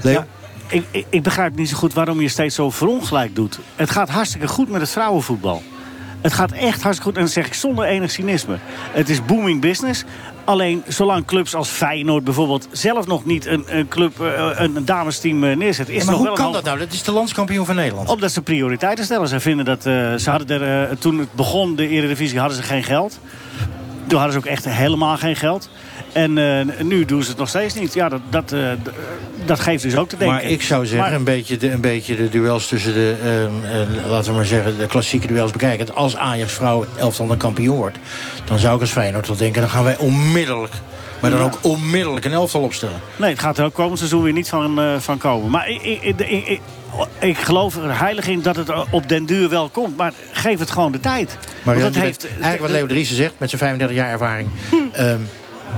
[0.02, 0.28] Ja,
[0.68, 3.60] ik, ik, ik begrijp niet zo goed waarom je steeds zo verongelijk doet.
[3.76, 5.64] Het gaat hartstikke goed met het vrouwenvoetbal.
[6.22, 7.16] Het gaat echt hartstikke goed.
[7.16, 8.58] En dat zeg ik zonder enig cynisme.
[8.92, 10.04] Het is booming business.
[10.48, 15.44] Alleen zolang clubs als Feyenoord bijvoorbeeld zelf nog niet een, een club, eh, een damesteam
[15.44, 15.90] eh, neerzet.
[15.90, 16.80] Is Ja, maar nog hoe wel kan dat nou?
[16.80, 18.10] Dat is de landskampioen van Nederland.
[18.10, 19.28] Omdat ze prioriteiten stellen.
[19.28, 22.84] Ze vinden dat eh, ze hadden er, toen het begon, de Eredivisie, hadden ze geen
[22.84, 23.20] geld.
[24.08, 25.70] Toen hadden ze ook echt helemaal geen geld.
[26.18, 27.94] En eh, nu doen ze het nog steeds niet.
[27.94, 28.70] Ja, dat, dat, eh,
[29.46, 30.36] dat geeft dus ook te denken.
[30.36, 33.72] Maar ik zou zeggen, Maar- een, beetje de, een beetje de duels tussen de, ehm,
[34.06, 35.96] eh, laten we maar zeggen, de klassieke duels bekijken.
[35.96, 37.98] Als Ajax vrouwen elftal een kampioen wordt,
[38.46, 40.74] dan zou ik als Feyenoord wel denken, dan gaan wij onmiddellijk,
[41.22, 43.00] maar dan ook onmiddellijk een elftal opstellen.
[43.16, 45.50] Nee, het gaat er ook komend seizoen weer niet van, eh, van komen.
[45.50, 46.60] Maar ik, ik, ik,
[47.20, 49.98] ik, geloof er heilig in dat het op den duur wel komt.
[49.98, 51.38] Maar geef het gewoon de tijd.
[51.64, 54.50] Maar je bent- eigenlijk wat Leo Driessen zegt, met zijn 35 jaar ervaring,
[54.92, 55.20] ehm,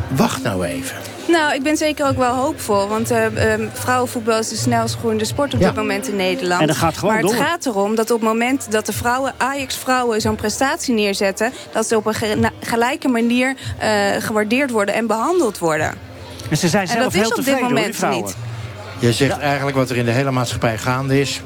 [0.09, 0.95] wacht nou even.
[1.27, 2.87] Nou, ik ben zeker ook wel hoopvol.
[2.87, 5.67] Want eh, ehm, vrouwenvoetbal is de snelst groeiende sport op Ja.
[5.67, 6.61] dit moment in Nederland.
[6.61, 9.33] En dat gaat gewoon maar het gaat erom dat op het moment dat de vrouwen,
[9.37, 11.51] Ajax-vrouwen zo'n prestatie neerzetten...
[11.71, 15.93] dat ze op een ge- gelijke manier eh, gewaardeerd worden en behandeld worden.
[16.49, 18.23] En ze zijn En zelf dat is heel op dit tevreden, hoor, die moment vrouwen.
[18.25, 18.35] niet.
[18.99, 21.41] Je zegt eigenlijk wat er in de hele maatschappij gaande is,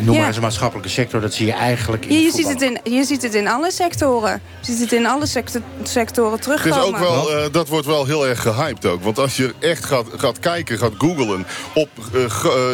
[0.00, 0.18] noem Ja.
[0.18, 2.62] maar eens een maatschappelijke sector, dat zie je eigenlijk in Je, je, het ziet het
[2.62, 4.40] in, je ziet het in alle sectoren.
[4.60, 6.78] Je ziet het in alle sector- sectoren Het terugkomen.
[6.78, 9.02] is ook wel, eh, dat wordt wel heel erg gehyped ook.
[9.02, 12.30] Want als je echt gaat, gaat kijken, gaat googlen op eh, eh,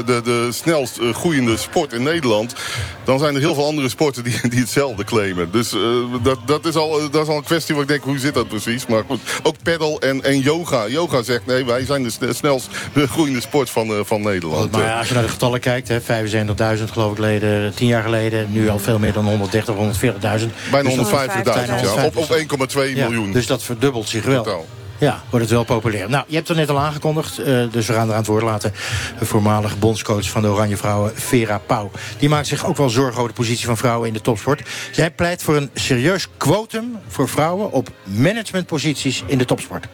[0.07, 2.55] de, de snelst groeiende sport in Nederland...
[3.05, 5.51] dan zijn er heel veel andere sporten die, die hetzelfde claimen.
[5.51, 5.81] Dus eh,
[6.23, 8.49] dat, dat, is al, dat is al een kwestie waar ik denk, hoe zit dat
[8.49, 8.87] precies?
[8.87, 10.89] Maar goed, ook paddle en, en yoga.
[10.89, 14.71] Yoga zegt, nee, wij zijn de sne- snelst groeiende sport van, van Nederland.
[14.71, 18.47] Maar als je naar de getallen kijkt, hè, 75.000 geloof ik leden, 10 jaar geleden.
[18.53, 20.53] Nu al veel meer dan 130, 140.000.
[20.71, 22.05] Bijna Dus dat- 150.000, ja.
[22.05, 23.33] Op, op 1,2 Ja, miljoen.
[23.33, 24.43] Dus dat verdubbelt zich wel.
[24.43, 24.67] Totaal.
[24.99, 26.11] Ja, wordt het wel populair.
[26.11, 28.43] Nou, je hebt het net al aangekondigd, eh, dus we gaan er aan het woord
[28.43, 28.73] laten.
[29.19, 31.91] De voormalig bondscoach van de Oranje Vrouwen, Vera Pauw.
[32.19, 34.63] Die maakt zich ook wel zorgen over de positie van vrouwen in de topsport.
[34.91, 39.87] Zij pleit voor een serieus quotum voor vrouwen op managementposities in de topsport.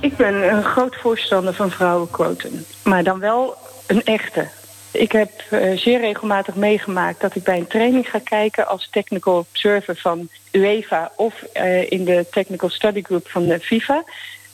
[0.00, 2.64] Ik ben een groot voorstander van vrouwenquotum.
[2.82, 3.56] Maar dan wel
[3.86, 4.48] een echte.
[4.94, 9.38] Ik heb eh, zeer regelmatig meegemaakt dat ik bij een training ga kijken als technical
[9.38, 14.04] observer van UEFA of eh, in de technical study group van de FIFA.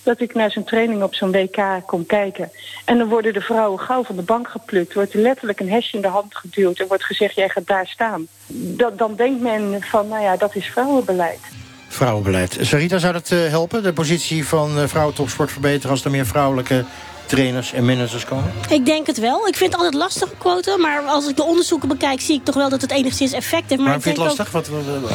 [0.03, 2.51] Dat ik naar zo'n training op zo'n WK kom kijken.
[2.84, 4.95] En dan worden de vrouwen gauw van de bank geplukt.
[4.95, 7.86] Wordt er letterlijk een hesje in de hand geduwd en wordt gezegd: jij gaat daar
[7.86, 8.26] staan.
[8.53, 11.41] Dat, dan denkt men van, nou ja, dat is vrouwenbeleid.
[11.88, 12.57] vrouwenbeleid.
[12.61, 13.82] Sarita, zou dat eh, helpen?
[13.82, 15.91] De positie van uh, vrouwentopsport verbeteren...
[15.91, 16.84] als er meer vrouwelijke
[17.31, 18.53] trainers en managers komen?
[18.68, 19.47] Ik denk het wel.
[19.47, 20.76] Ik vind het altijd lastig, quote.
[20.78, 23.83] Maar als ik de onderzoeken bekijk, zie ik toch wel dat het enigszins effect heeft.
[23.83, 24.51] Maar Waarom vind je het lastig?
[24.51, 24.68] Wat,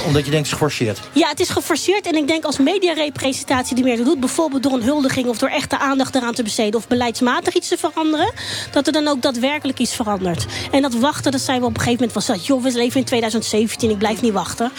[0.06, 1.00] omdat je denkt, het is geforceerd?
[1.12, 2.06] Ja, het is geforceerd.
[2.06, 4.20] En ik denk als mediarepresentatie die meer doet...
[4.20, 6.80] bijvoorbeeld door een huldiging of door echte aandacht eraan te besteden...
[6.80, 8.32] of beleidsmatig iets te veranderen...
[8.72, 10.46] dat er dan ook daadwerkelijk iets verandert.
[10.72, 12.38] En dat wachten, dat zijn we op een gegeven moment van...
[12.38, 14.72] joh, we leven in 2017, ik blijf niet wachten.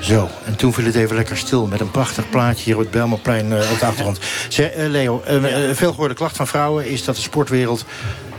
[0.00, 2.90] Zo, en toen viel het even lekker stil met een prachtig plaatje hier op het
[2.90, 4.18] Belmerplein uh, op de achtergrond.
[4.48, 7.84] Zeg, uh, Leo, uh, veel gehoorde klacht van vrouwen is dat de sportwereld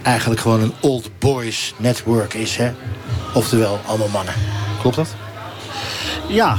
[0.01, 2.71] eigenlijk gewoon een old boys network is, hè?
[3.33, 4.33] Oftewel, allemaal mannen.
[4.79, 5.15] Klopt dat?
[6.27, 6.57] Ja,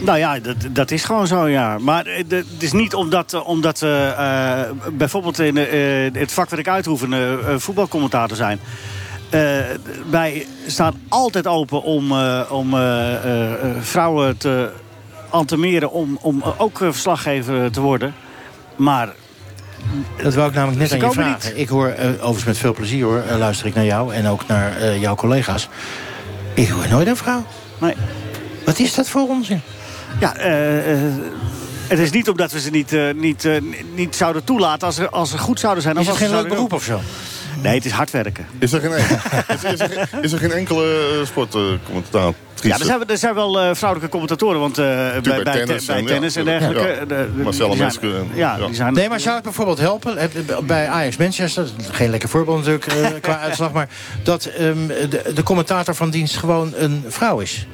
[0.00, 1.78] nou ja, dat, dat is gewoon zo, ja.
[1.78, 4.62] Maar het is niet omdat, omdat uh,
[4.92, 5.56] bijvoorbeeld in
[6.12, 7.60] het vak wat ik uitoefen...
[7.60, 8.60] voetbalcommentator zijn...
[9.34, 9.60] Uh,
[10.10, 13.14] wij staan altijd open om, uh, om uh,
[13.80, 14.70] vrouwen te
[15.32, 15.90] entameren...
[15.90, 18.14] om, om ook verslaggever te worden.
[18.76, 19.08] Maar...
[20.22, 21.48] Dat wou ik namelijk net aan je vragen.
[21.48, 21.60] Niet.
[21.60, 24.14] Ik hoor, overigens met veel plezier hoor, luister ik naar jou...
[24.14, 25.68] en ook naar jouw collega's.
[26.54, 27.44] Ik hoor nooit een vrouw.
[27.78, 27.94] Nee.
[28.64, 29.60] Wat is dat voor onzin?
[30.20, 30.32] Ja,
[31.86, 33.48] het is niet omdat we ze niet, niet,
[33.94, 34.86] niet zouden toelaten...
[34.86, 35.96] als ze, als ze goed zouden zijn.
[35.96, 37.00] Is het geen leuk beroep of zo?
[37.62, 38.46] Nee, het is hard werken.
[38.58, 38.92] Is er geen,
[39.56, 42.34] is, is er, is er geen enkele uh, sportcommentator?
[42.62, 44.60] ja, er zijn, er zijn wel uh, vrouwelijke commentatoren.
[44.60, 47.14] Want uh, bij, bij, tennis, bij, tennis en, en dergelijke.
[47.14, 47.74] Ja, Marcella.
[47.74, 48.66] Ja, ja.
[48.66, 50.30] Die zijn, nee, maar zou het bijvoorbeeld helpen?
[50.66, 53.72] Bij Ajax Manchester, geen lekker voorbeeld natuurlijk uh, qua uitslag...
[53.72, 53.88] maar
[54.22, 57.66] dat um, de, de commentator van dienst gewoon een vrouw is.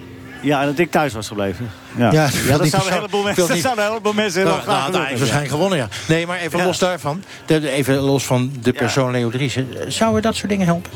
[0.45, 1.71] Ja, en dat ik thuis was gebleven.
[1.97, 4.63] Ja, ja, ja dat zouden een heleboel mensen, dat zouden een heleboel mensen heel nou,
[4.63, 5.89] graag nou, nou, waarschijnlijk gewonnen, ja.
[6.09, 6.65] Nee, maar even ja.
[6.65, 7.25] los daarvan.
[7.47, 9.69] Even los van de persoon Leo Driessen.
[9.89, 10.91] Zouden dat soort dingen helpen?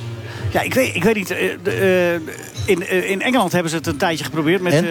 [0.51, 1.31] Ja, ik weet, ik weet niet.
[1.31, 2.13] Uh, uh,
[2.65, 4.85] in, uh, in Engeland hebben ze het een tijdje geprobeerd met,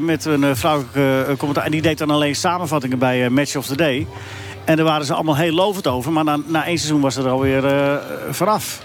[0.00, 1.64] met een vrouwelijke commentaar.
[1.64, 4.06] En die deed dan alleen samenvattingen bij Match of the Day.
[4.64, 6.12] En daar waren ze allemaal heel lovend over.
[6.12, 8.00] Maar na, na één seizoen was het er alweer
[8.30, 8.80] vanaf.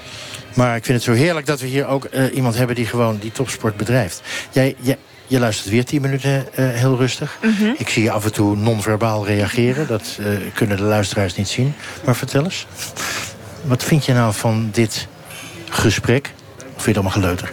[0.58, 3.18] Maar ik vind het zo heerlijk dat we hier ook uh, iemand hebben die gewoon
[3.18, 4.22] die topsport bedrijft.
[4.52, 4.98] Jij, jij,
[5.28, 7.38] je luistert weer tien minuten uh, heel rustig.
[7.42, 7.76] Mm -hmm.
[7.78, 9.88] Ik zie je af en toe non-verbaal reageren.
[9.88, 11.74] Dat uh, kunnen de luisteraars niet zien.
[12.06, 12.68] Maar vertel eens.
[13.64, 15.08] Wat vind je nou van dit
[15.70, 16.32] gesprek?
[16.58, 17.50] Of vind je het allemaal geleuter?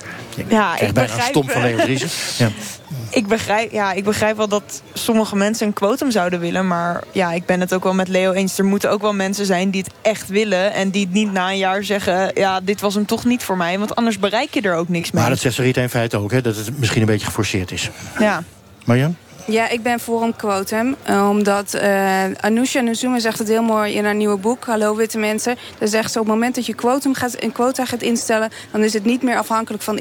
[0.48, 1.28] Ja, ik bijna begrijp...
[1.28, 2.10] stom van Leo Driessen.
[2.36, 2.50] Ja.
[3.14, 6.66] Ik begrijp, ja, ik begrijp wel dat sommige mensen een quotum zouden willen.
[6.66, 8.58] Maar ja, ik ben het ook wel met Leo eens.
[8.58, 10.72] Er moeten ook wel mensen zijn die het echt willen.
[10.72, 12.30] En die niet na een jaar zeggen...
[12.34, 13.78] ja, dit was hem toch niet voor mij.
[13.78, 15.22] Want anders bereik je er ook niks mee.
[15.22, 16.40] Maar dat zegt Sarita in feite ook, hè?
[16.40, 17.90] Dat het misschien een beetje geforceerd is.
[18.18, 18.42] Ja.
[18.84, 19.16] Marjan?
[19.46, 20.96] Ja, ik ben voor een quotum.
[21.10, 24.64] Uh, omdat uh, Anousha Nuzuma zegt het heel mooi in haar nieuwe boek...
[24.64, 25.56] Hallo Witte Mensen.
[25.78, 28.50] Daar zegt ze op het moment dat je quotum gaat, een quota gaat instellen...
[28.70, 29.98] dan is het niet meer afhankelijk van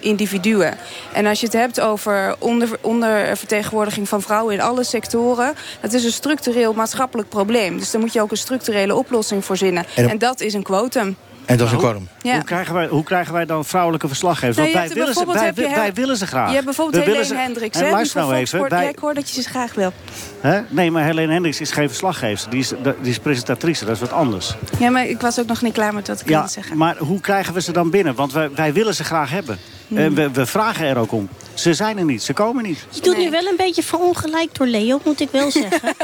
[0.00, 0.76] individuen.
[1.12, 4.54] En als je het hebt over onder, ondervertegenwoordiging van vrouwen...
[4.54, 7.78] in alle sectoren, dat is een structureel maatschappelijk probleem.
[7.78, 9.84] Dus daar moet je ook een structurele oplossing voor zinnen.
[9.96, 11.16] En, en dat is een quotum.
[11.46, 12.08] En dat is een quorum.
[12.22, 12.34] Ja.
[12.34, 14.56] Hoe, krijgen wij, hoe krijgen wij dan vrouwelijke verslaggevers?
[14.56, 16.46] Want nou, wij, willen ze, wij, wij, wij, willen ze graag.
[16.48, 17.78] Je hebt bijvoorbeeld we Helene Hendricks.
[17.78, 18.68] Hè, luister nou even.
[18.68, 18.82] Wij...
[18.82, 19.92] Ja, ik hoor dat je ze graag wil.
[20.40, 20.60] Hè?
[20.68, 22.50] Nee, maar Helene Hendricks is geen verslaggever.
[22.50, 22.72] Die is,
[23.02, 24.54] die is presentatrice, dat is wat anders.
[24.78, 26.76] Ja, maar ik was ook nog niet klaar met wat ik ja, wilde zeggen.
[26.76, 28.14] Maar hoe krijgen we ze dan binnen?
[28.14, 29.58] Want wij, wij willen ze graag hebben.
[29.88, 29.98] Hmm.
[29.98, 31.28] En we, we, vragen er ook om.
[31.56, 32.78] Ze zijn er niet, ze komen niet.
[32.90, 35.80] Je doet nu wel een beetje verongelijkt door Leo, moet ik wel zeggen.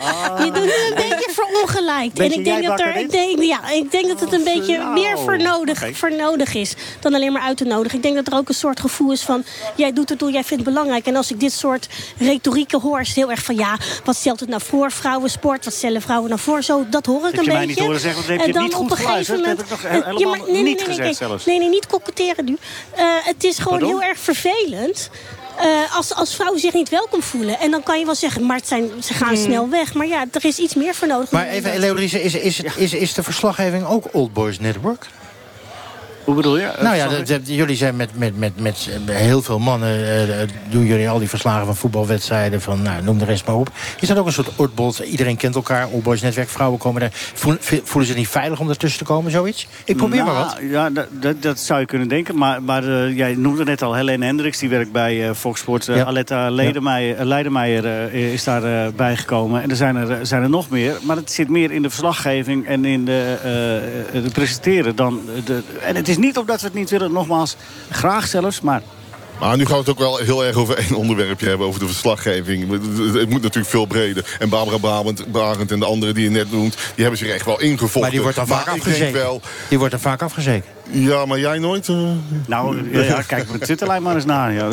[0.00, 0.44] ah.
[0.44, 2.14] Je doet nu een beetje verongelijkt.
[2.14, 4.74] Beetje en ik denk, dat er, ik, denk, ja, ik denk dat het een beetje
[4.74, 4.92] flauw.
[4.92, 7.96] meer voor nodig, voor nodig is dan alleen maar uit te nodigen.
[7.96, 9.44] Ik denk dat er ook een soort gevoel is van...
[9.74, 11.06] jij doet het door, jij vindt het belangrijk.
[11.06, 11.88] En als ik dit soort
[12.18, 13.54] retorieken hoor, is het heel erg van...
[13.56, 15.64] ja, wat stelt het nou voor vrouwensport?
[15.64, 16.62] Wat stellen vrouwen nou voor?
[16.62, 17.74] Zo, dat hoor ik Dat een je mij beetje.
[17.74, 19.40] niet horen zeggen, heb je en dan niet op goed een gegeven geluisterd.
[19.40, 19.58] moment...
[19.58, 21.44] Dat heb ik nog Ja, helemaal maar nee, nee, niet nee, gezegd nee, zelfs.
[21.44, 22.52] Nee, nee, niet koketteren nu.
[22.98, 23.98] Uh, het is gewoon Pardon?
[23.98, 24.36] heel erg vervelend...
[25.60, 27.58] Uh, als, als vrouwen zich niet welkom voelen.
[27.58, 29.94] En dan kan je wel zeggen, maar het zijn, ze gaan snel weg.
[29.94, 31.30] Maar ja, er is iets meer voor nodig.
[31.30, 35.06] Maar even, Leo Driessen, is, is, is, is de verslaggeving ook Old Boys Network?
[36.28, 36.70] Hoe bedoel je?
[36.80, 39.88] Nou ja, dat- dat- jullie zijn met, met, met, met heel veel mannen...
[39.88, 42.60] eh, eh, doen jullie al die verslagen van voetbalwedstrijden...
[42.60, 43.70] van nou, noem de rest maar op.
[44.00, 44.98] Is dat ook een soort oldbod?
[44.98, 46.48] Iedereen kent elkaar, Old Boys Netwerk.
[46.48, 47.10] Vrouwen komen daar...
[47.12, 49.66] Voelen, voelen ze niet veilig om ertussen te komen, zoiets?
[49.84, 50.58] Ik probeer maar Nou, wat.
[50.70, 52.36] Ja, dat, dat, zou je kunnen denken.
[52.38, 54.58] Maar, maar eh, jij noemde net al Helene Hendricks.
[54.58, 55.88] Die werkt bij eh, Fox Sports.
[55.88, 56.04] Eh, Ja.
[56.04, 56.52] Aletta eh,
[57.24, 59.62] Leidemeijer eh, is daar eh, bijgekomen.
[59.62, 60.96] En er zijn er, zijn er nog meer.
[61.02, 63.36] Maar het zit meer in de verslaggeving en in de,
[64.12, 64.96] eh, het presenteren.
[64.96, 67.56] Dan de, en het is niet omdat we het niet willen, nogmaals.
[67.90, 68.82] Graag zelfs, maar...
[69.40, 71.86] Maar nu gaan we het ook wel heel erg over één onderwerpje hebben, over de
[71.86, 72.70] verslaggeving.
[72.70, 74.36] Het moet natuurlijk veel breder.
[74.38, 77.44] En Barbara Brabant, Barend en de anderen die je net noemt, die hebben zich echt
[77.44, 78.00] wel ingevochten.
[78.00, 79.12] Maar die wordt dan vaak afgezeken.
[79.12, 80.77] wel, Die wordt dan vaak afgezeken.
[80.90, 81.88] Ja, maar jij nooit?
[81.88, 81.96] eh?
[82.46, 84.52] Nou, ja, ja, kijk mijn Twitterlijn maar eens naar.
[84.52, 84.68] Ja.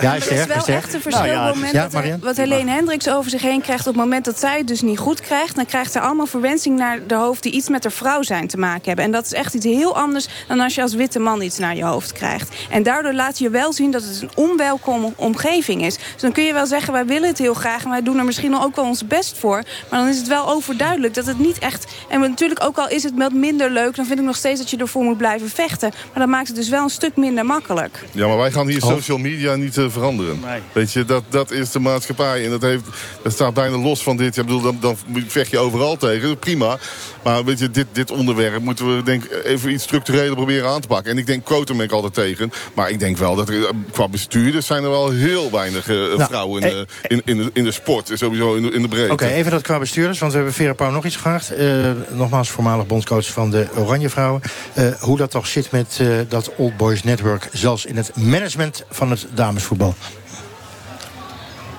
[0.00, 2.24] Ja, Het is wel echt een verschil Nou ja, op het moment Ja, dat, Marianne?
[2.24, 3.86] wat Helene Hendricks over zich heen krijgt...
[3.86, 5.56] op het moment dat zij het dus niet goed krijgt...
[5.56, 8.58] dan krijgt ze allemaal verwensing naar de hoofd die iets met haar vrouw zijn te
[8.58, 9.04] maken hebben.
[9.04, 11.76] En dat is echt iets heel anders dan als je als witte man iets naar
[11.76, 12.54] je hoofd krijgt.
[12.70, 15.96] En daardoor laat je wel zien dat het een onwelkome omgeving is.
[15.96, 17.84] Dus dan kun je wel zeggen, wij willen het heel graag...
[17.84, 19.62] en wij doen er misschien ook wel ons best voor.
[19.90, 21.86] Maar dan is het wel overduidelijk dat het niet echt...
[22.08, 23.96] en natuurlijk ook al is het wat minder leuk...
[23.96, 25.90] dan vind ik nog steeds dat je ervoor moet blijven vechten.
[26.12, 28.04] Maar dat maakt het dus wel een stuk minder makkelijk.
[28.12, 28.90] Ja, maar wij gaan hier Oh.
[28.90, 30.40] social media niet eh, veranderen.
[30.72, 32.44] Weet je, dat, dat is de maatschappij.
[32.44, 32.84] En dat, heeft,
[33.22, 34.34] dat staat bijna los van dit.
[34.34, 34.96] Ja, ik bedoel, dan, dan
[35.28, 36.38] vecht je overal tegen.
[36.38, 36.78] Prima.
[37.22, 40.88] Maar weet je, dit, dit onderwerp moeten we denk even iets structureler proberen aan te
[40.88, 41.12] pakken.
[41.12, 42.52] En ik denk, quotum ben ik altijd tegen.
[42.74, 45.96] Maar ik denk wel dat er eh, qua bestuurders zijn er wel heel weinig eh,
[46.16, 48.10] vrouwen in, de- in, in, de, in de sport.
[48.14, 49.12] Sowieso in de, in de breedte.
[49.12, 51.50] Oké, even dat qua bestuurders, want we hebben Vera Pauw nog iets gevraagd.
[51.54, 51.66] Eh,
[52.08, 54.40] nogmaals, voormalig bondscoach van de Oranje Vrouwen.
[54.74, 57.48] Eh, hoe dat toch zit met eh, dat Old Boys Network...
[57.52, 59.94] zelfs in het management van het damesvoetbal.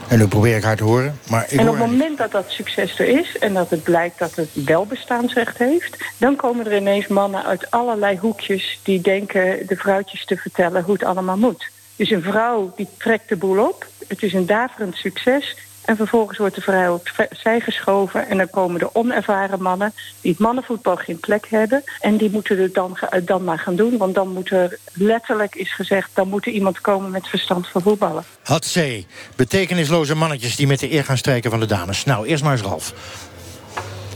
[0.07, 2.45] En nu probeer ik haar te horen, maar ik en op het moment dat dat
[2.47, 6.77] succes er is en dat het blijkt dat het wel bestaansrecht heeft, dan komen er
[6.77, 11.69] ineens mannen uit allerlei hoekjes die denken de vrouwtjes te vertellen hoe het allemaal moet.
[11.95, 15.55] Dus een vrouw die trekt de boel op, het is een daverend succes
[15.85, 20.39] en vervolgens wordt de vrouw opzij geschoven en dan komen de onervaren mannen die het
[20.39, 24.15] mannenvoetbal geen plek hebben en die moeten het dan, ge- dan maar gaan doen, want
[24.15, 28.23] dan moet er letterlijk is gezegd, dan moet er iemand komen met verstand van voetballen.
[28.43, 29.03] Had C.
[29.35, 32.05] Betekenisloze mannetjes die met de eer gaan strijken van de dames.
[32.05, 32.93] Nou, eerst maar eens Ralf.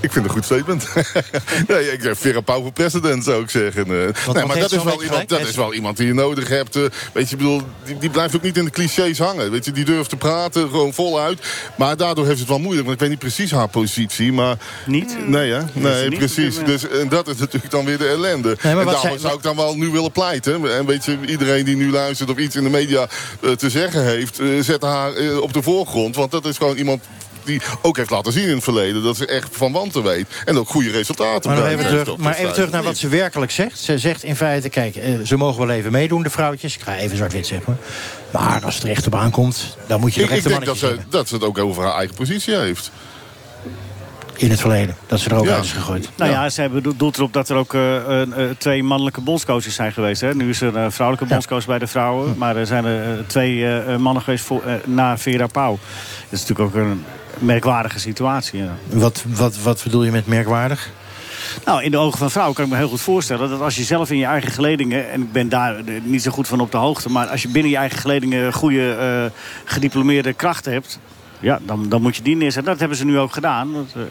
[0.01, 0.87] Ik vind het een goed statement.
[1.67, 3.81] nee, ik zeg Vera Pauw voor president, zou ik zeggen.
[3.83, 6.75] Eh, nee, maar dat, is wel, iemand, dat is wel iemand die je nodig hebt.
[6.75, 6.81] eh,
[7.13, 9.51] weet je, ik bedoel, die, die blijft ook niet in de clichés hangen.
[9.51, 11.39] Weet je, die durft te praten, gewoon voluit.
[11.77, 12.85] Maar daardoor heeft ze het wel moeilijk.
[12.87, 14.57] Want ik weet niet precies haar positie, maar...
[14.85, 15.27] Niet?
[15.27, 15.61] Nee, hè?
[15.73, 16.57] Nee, niet precies.
[16.65, 18.57] Dus, en dat is natuurlijk dan weer de ellende.
[18.63, 20.71] maar en daarom zij- zou ik dan wel nu willen pleiten.
[20.77, 23.07] En weet je, iedereen die nu luistert of iets in de media
[23.41, 24.39] eh, te zeggen heeft...
[24.39, 26.15] eh, zet haar op de voorgrond.
[26.15, 27.03] Want dat is gewoon iemand
[27.45, 29.03] die ook heeft laten zien in het verleden...
[29.03, 30.27] dat ze echt van wanten weet.
[30.45, 33.51] En ook goede resultaten Maar, even terug, maar de even terug naar wat ze werkelijk
[33.51, 33.79] zegt.
[33.79, 36.75] Ze zegt in feite, kijk, eh, ze mogen wel even meedoen, de vrouwtjes.
[36.75, 37.77] Ik ga even zwart-wit zeggen.
[38.31, 40.65] Maar als het er echt op aankomt, dan moet je Ik, nog ik de denk
[40.65, 42.91] dat ze, dat ze het ook over haar eigen positie heeft.
[44.37, 44.95] in het verleden.
[45.07, 45.53] Dat ze er ook Ja.
[45.55, 46.09] uit is gegooid.
[46.17, 48.27] Nou ja, ze hebben do- doelt erop dat er ook eh, eh,
[48.57, 50.21] twee mannelijke bondscoaches zijn geweest.
[50.21, 50.33] Hè.
[50.35, 52.37] Nu is er een vrouwelijke bondscoach bij de vrouwen.
[52.37, 55.71] Maar er zijn er twee eh, eh, mannen geweest voor, na Vera Pauw.
[56.29, 57.03] Dat is natuurlijk ook een
[57.39, 58.63] merkwaardige situatie.
[58.63, 58.75] Ja.
[58.88, 60.91] Wat, wat, wat bedoel je met merkwaardig?
[61.65, 63.49] Nou, in de ogen van vrouwen kan ik me heel goed voorstellen...
[63.49, 65.11] dat als je zelf in je eigen geledingen...
[65.11, 67.09] en ik ben daar niet zo goed van op de hoogte...
[67.09, 69.39] maar als je binnen je eigen geledingen goede eh,
[69.71, 70.99] gediplomeerde krachten hebt...
[71.39, 72.71] ja, dan, dan moet je die neerzetten.
[72.71, 73.73] Dat hebben ze nu ook gedaan.
[73.73, 74.01] Dat, eh,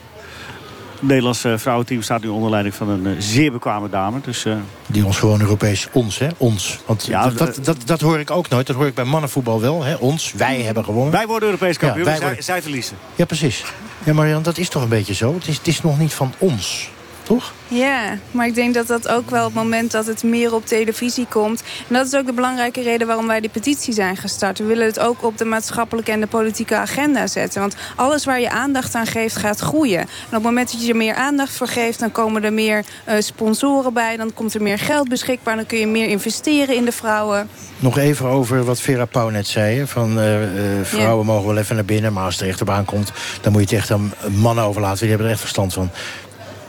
[1.07, 4.19] Nederlandse vrouwenteam staat nu onder leiding van een eh, zeer bekwame dame.
[4.25, 4.55] Dus, eh,
[4.87, 6.29] Die ons gewoon Europees, ons, hè?
[6.37, 6.79] Ons.
[6.87, 8.67] Want Ja, dat, dat, dat, dat hoor ik ook nooit.
[8.67, 9.95] Dat hoor ik bij mannenvoetbal wel, hè?
[9.95, 11.13] Ons, wij hebben gewonnen.
[11.13, 12.97] wij worden Europees kampioen, Ja, wij zij, worden- zij verliezen.
[13.17, 13.65] Ja, precies.
[14.05, 15.35] Ja, Marian, dat is toch een beetje zo?
[15.35, 16.91] Het is, het is nog niet van ons,
[17.25, 17.53] toch?
[17.69, 21.27] Ja, maar ik denk dat dat ook wel het moment dat het meer op televisie
[21.29, 21.63] komt.
[21.89, 24.59] En dat is ook de belangrijke reden waarom wij die petitie zijn gestart.
[24.59, 27.61] We willen het ook op de maatschappelijke en de politieke agenda zetten.
[27.61, 30.01] Want alles waar je aandacht aan geeft, gaat groeien.
[30.01, 32.85] En op het moment dat je er meer aandacht voor geeft, dan komen er meer
[33.05, 34.17] eh, sponsoren bij.
[34.17, 35.57] Dan komt er meer geld beschikbaar.
[35.57, 37.49] Dan kun je meer investeren in de vrouwen.
[37.79, 39.87] Nog even over wat Vera Pauw net zei.
[39.87, 42.71] Van eh, eh, vrouwen mogen wel even naar binnen, maar als het er echt op
[42.71, 43.13] aankomt...
[43.41, 44.99] dan moet je het echt aan mannen overlaten.
[44.99, 45.91] Die hebben er echt verstand van.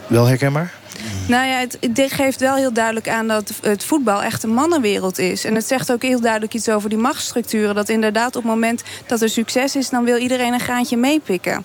[0.06, 0.72] Wel herkenbaar?
[1.28, 5.18] Nou ja, het, het geeft wel heel duidelijk aan dat het voetbal echt een mannenwereld
[5.18, 5.44] is.
[5.44, 7.74] En het zegt ook heel duidelijk iets over die machtsstructuren.
[7.74, 11.64] Dat inderdaad op het moment dat er succes is, dan wil iedereen een gaantje meepikken.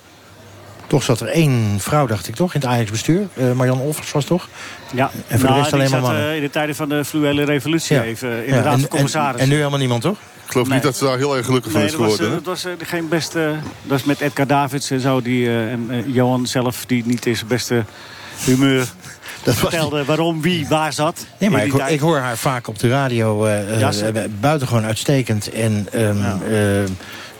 [0.87, 2.53] Toch zat er één vrouw, dacht ik, toch?
[2.53, 3.27] In het Ajax-bestuur.
[3.33, 4.47] Eh Marjan Olvers was toch?
[4.93, 6.29] Ja, En voor de nou, rest die alleen maar mannen.
[6.29, 8.03] eh, in de tijden van de fluwele revolutie Ja.
[8.03, 8.29] even.
[8.29, 9.35] Ja, Inderdaad, en- de commissaris.
[9.35, 10.17] En, en nu helemaal niemand, toch?
[10.45, 10.75] Ik geloof Nee.
[10.75, 12.37] niet dat ze daar heel erg gelukkig van Nee, is dat was, geworden.
[12.37, 12.43] hè?
[12.43, 13.55] dat was eh, geen beste...
[13.83, 15.21] Dat is met Edgar Davids en zo.
[15.21, 17.83] Die, eh, en Johan zelf, die niet zijn beste
[18.45, 18.87] humeur
[19.43, 21.25] vertelde waarom wie waar zat.
[21.37, 24.21] Nee, maar ik hoor, ik hoor haar vaak op de radio Ja, zeker.
[24.21, 26.17] eh, buitengewoon uitstekend en ehm,
[26.51, 26.83] eh,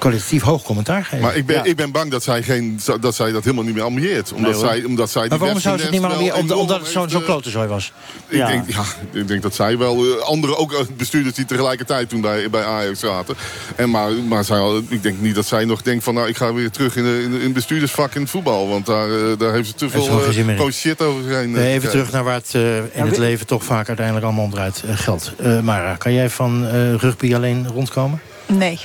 [0.02, 1.20] kwalitatief hoog commentaar geven.
[1.20, 1.64] Maar ik ben, Ja.
[1.64, 4.34] ik ben bang dat zij, geen, dat zij dat helemaal niet meer ambieert.
[4.34, 6.58] Omdat, Nee, zij, omdat zij Maar die waarom zou ze het niet meer wel Omdat,
[6.58, 7.14] omdat het zo'n heeft,
[7.50, 7.94] zo eh, was.
[8.28, 8.48] Ik, Ja.
[8.48, 9.96] denk, ja, ik denk dat zij wel...
[10.06, 13.36] eh, andere ook eh, bestuurders die tegelijkertijd toen bij, bij Ajax zaten.
[13.76, 16.14] En maar, maar zij, al- ik denk niet dat zij nog denkt van...
[16.14, 18.68] nou, ik ga weer terug in, de, in, het bestuurdersvak in het voetbal.
[18.70, 20.02] Want daar, daar heeft ze te veel
[20.66, 22.54] uh, shit over Eh, even terug naar waar het
[22.92, 24.84] in het leven toch vaak uiteindelijk allemaal om draait.
[24.88, 25.32] geld.
[25.38, 28.22] Eh, Mara, kan jij van eh, rugby alleen rondkomen?
[28.46, 28.80] Nee.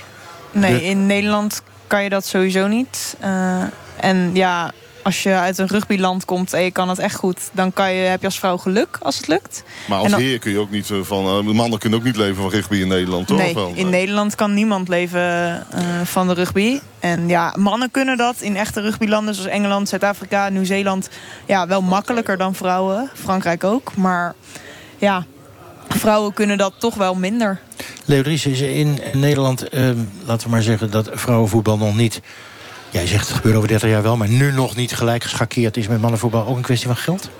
[0.61, 3.17] Nee, in Nederland kan je dat sowieso niet.
[3.21, 3.63] Eh,
[4.01, 7.41] en ja, als je uit een rugbyland komt en je kan het echt goed...
[7.53, 9.63] dan kan je, heb je als vrouw geluk als het lukt.
[9.89, 11.25] Maar als dan- heer kun je ook niet eh, van...
[11.27, 13.39] eh, mannen kunnen ook niet leven van rugby in Nederland, toch?
[13.39, 13.73] Nee, Wel?
[13.75, 15.67] in Nederland kan niemand leven
[16.05, 16.81] van de rugby.
[17.01, 21.09] En ja, mannen kunnen dat in echte rugbylanden zoals Engeland, Zuid-Afrika, Nieuw-Zeeland.
[21.47, 23.11] Ja, wel makkelijker dan vrouwen.
[23.15, 23.95] Frankrijk ook.
[23.97, 24.35] Maar
[24.99, 25.25] ja,
[25.89, 27.61] vrouwen kunnen dat toch wel minder.
[28.05, 30.91] Leo Dries is in Nederland, ehm, laten we maar zeggen...
[30.91, 32.21] dat vrouwenvoetbal nog niet...
[32.91, 34.17] Jij zegt het gebeurt over 30 jaar wel...
[34.17, 36.47] maar nu nog niet gelijk geschakeerd is met mannenvoetbal.
[36.47, 37.31] Ook een kwestie van geld?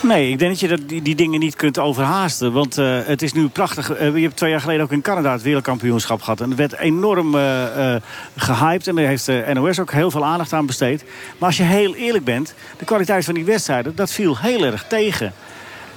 [0.00, 2.52] Nee, ik denk dat je dat, die, die dingen niet kunt overhaasten.
[2.52, 3.90] Want eh, het is nu prachtig.
[3.90, 6.40] Eh, je hebt twee jaar geleden ook in Canada het wereldkampioenschap gehad.
[6.40, 8.02] En er werd enorm eh, eh,
[8.36, 8.86] gehyped.
[8.86, 11.04] En daar heeft de NOS ook heel veel aandacht aan besteed.
[11.38, 13.94] Maar als je heel eerlijk bent, de kwaliteit van die wedstrijden...
[13.94, 15.32] dat viel heel erg tegen.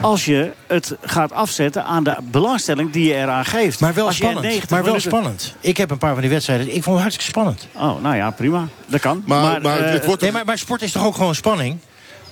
[0.02, 3.80] Als je het gaat afzetten aan de belangstelling die je eraan geeft.
[3.80, 4.42] Maar wel spannend.
[4.46, 5.56] 90 Maar wel minuten- spannend.
[5.60, 6.68] Ik heb een paar van die wedstrijden.
[6.68, 7.68] Ik vond het hartstikke spannend.
[7.76, 8.68] Oh, nou ja, prima.
[8.86, 9.24] Dat kan.
[9.26, 11.78] Maar, eh, nee, maar, maar sport is toch ook gewoon spanning?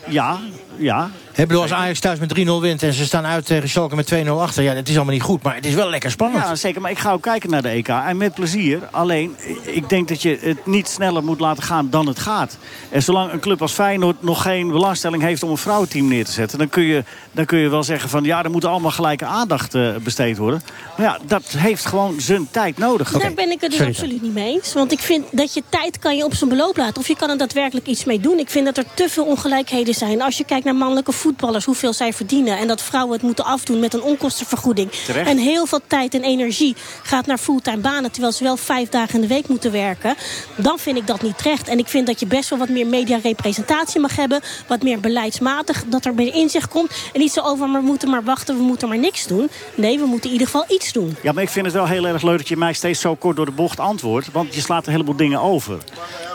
[0.07, 0.38] Ja,
[0.78, 1.09] ja.
[1.38, 4.14] Ik bedoel, als Ajax thuis met 3-0 wint en ze staan uit tegen Schalke met
[4.14, 4.64] 2-0 achter...
[4.64, 6.44] ja, het is allemaal niet goed, maar het is wel lekker spannend.
[6.44, 6.82] Ja, zeker.
[6.82, 7.88] Maar ik ga ook kijken naar de EK.
[7.88, 8.80] En met plezier.
[8.92, 12.58] Alleen, ik denk dat je het niet sneller moet laten gaan dan het gaat.
[12.90, 16.32] En zolang een club als Feyenoord nog geen belangstelling heeft om een vrouwenteam neer te
[16.32, 16.58] zetten...
[16.58, 19.76] dan kun je, dan kun je wel zeggen van ja, er moet allemaal gelijke aandacht
[19.76, 20.62] eh, besteed worden.
[20.98, 23.12] Maar ja, dat heeft gewoon zijn tijd nodig.
[23.12, 24.74] Daar ben ik het dus absoluut niet mee eens.
[24.74, 26.98] Want ik vind dat je tijd kan je op zijn beloop laten.
[26.98, 28.40] Of je kan er daadwerkelijk iets mee doen.
[28.40, 30.22] Ik vind dat er te veel ongelijkheden zijn.
[30.22, 32.57] Als je kijkt naar mannelijke voetballers, hoeveel zij verdienen.
[32.57, 34.91] En dat vrouwen het moeten afdoen met een onkostenvergoeding.
[34.91, 35.30] Terecht.
[35.30, 38.11] En heel veel tijd en energie gaat naar fulltime banen.
[38.11, 40.15] Terwijl ze wel vijf dagen in de week moeten werken.
[40.55, 41.67] Dan vind ik dat niet terecht.
[41.67, 44.41] En ik vind dat je best wel wat meer mediarepresentatie mag hebben.
[44.67, 45.84] Wat meer beleidsmatig.
[45.88, 46.91] Dat er meer inzicht komt.
[47.13, 49.49] En niet zo over, maar we moeten maar wachten, we moeten maar niks doen.
[49.75, 51.15] Nee, we moeten in ieder geval iets doen.
[51.23, 53.36] Ja, maar ik vind het wel heel erg leuk dat je mij steeds zo kort
[53.36, 54.32] door de bocht antwoordt.
[54.32, 55.78] Want je slaat een heleboel dingen over.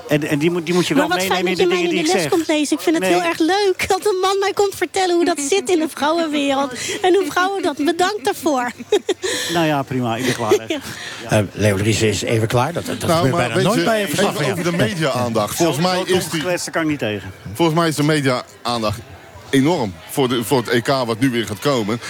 [0.09, 1.82] En, en die, moet, die moet je wel Maar wat fijn meenemen in dat de
[1.82, 2.30] je mij dingen in die de ik les zeg.
[2.47, 2.76] komt lezen.
[2.76, 3.12] Ik vind het Nee.
[3.14, 6.72] heel erg leuk dat een man mij komt vertellen hoe dat zit in de vrouwenwereld.
[7.03, 7.76] En hoe vrouwen dat.
[7.76, 8.70] Bedankt daarvoor.
[9.53, 10.16] Nou ja, prima.
[10.16, 10.55] Ik ben klaar.
[10.68, 11.39] hè.
[11.39, 12.72] Eh, Leo Dries is even klaar.
[12.72, 14.76] Dat, dat Nou, gebeurt maar bijna weet nooit je, bij een verslag even over de
[14.76, 15.57] media-aandacht.
[15.57, 16.70] Volgens mij is die...
[16.70, 17.30] kan ik niet tegen.
[17.55, 18.99] Volgens mij is de media-aandacht
[19.51, 22.01] enorm voor, de, voor het EK wat nu weer gaat komen.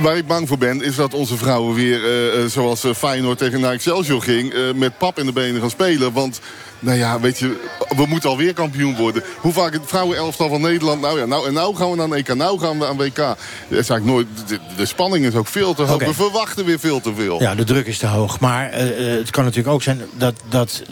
[0.00, 3.70] Waar ik bang voor ben, is dat onze vrouwen weer, eh, eh, zoals Feyenoord tegen
[3.72, 4.52] Excelsior ging...
[4.52, 6.12] eh, met pap in de benen gaan spelen.
[6.12, 6.40] Want,
[6.78, 7.56] nou ja, weet je,
[7.96, 9.22] we moeten alweer kampioen worden.
[9.40, 11.00] Hoe vaak het vrouwenelftal van Nederland...
[11.00, 13.16] Nou ja, nou, en nou gaan we naar een EK, nou gaan we aan WK.
[13.16, 13.36] Dat
[13.68, 14.26] is eigenlijk nooit...
[14.46, 16.04] De, de spanning is ook veel te hoog.
[16.04, 17.40] We verwachten weer veel te veel.
[17.40, 18.40] Ja, de druk is te hoog.
[18.40, 20.82] Maar eh, eh, het kan natuurlijk ook zijn dat, dat,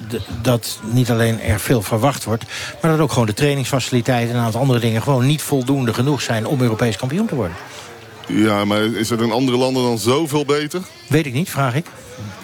[0.42, 2.44] dat niet alleen er veel verwacht wordt...
[2.82, 5.02] maar dat ook gewoon de trainingsfaciliteiten en een aantal andere dingen...
[5.02, 7.56] gewoon niet voldoende genoeg zijn om Europees kampioen te worden.
[8.28, 10.82] Ja, maar is het in andere landen dan zoveel beter?
[11.08, 11.86] Weet ik niet, vraag ik.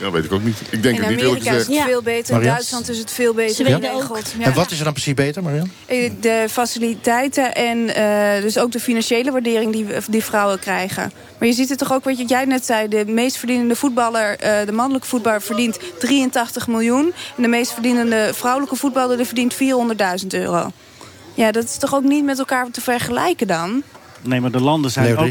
[0.00, 0.60] Ja, weet ik ook niet.
[0.70, 2.34] Ik denk In het niet, eerlijk Amerika is het veel beter.
[2.34, 2.42] In?
[2.42, 4.34] Duitsland is het veel beter geregeld.
[4.38, 4.44] Ja.
[4.44, 5.70] En wat is er dan precies beter, Marian?
[5.86, 11.12] Eh, De faciliteiten en eh, dus ook de financiële waardering die, die vrouwen krijgen.
[11.38, 12.88] Maar je ziet het toch ook, wat jij net zei...
[12.88, 15.42] de meest verdienende voetballer, eh, de mannelijke voetballer...
[15.42, 17.12] verdient 83 miljoen.
[17.36, 19.16] En de meest verdienende vrouwelijke voetballer...
[19.16, 19.54] die verdient
[20.22, 20.70] 400.000 euro.
[21.34, 23.82] Ja, dat is toch ook niet met elkaar te vergelijken dan?
[24.22, 25.26] Nee, maar de landen zijn ook...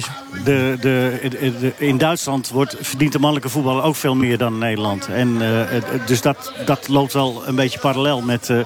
[0.45, 4.53] De, de, de, de- in Duitsland wordt, verdient de mannelijke voetballer ook veel meer dan
[4.53, 5.07] in Nederland.
[5.07, 8.57] En, eh, dus dat, dat loopt wel een beetje parallel met, eh,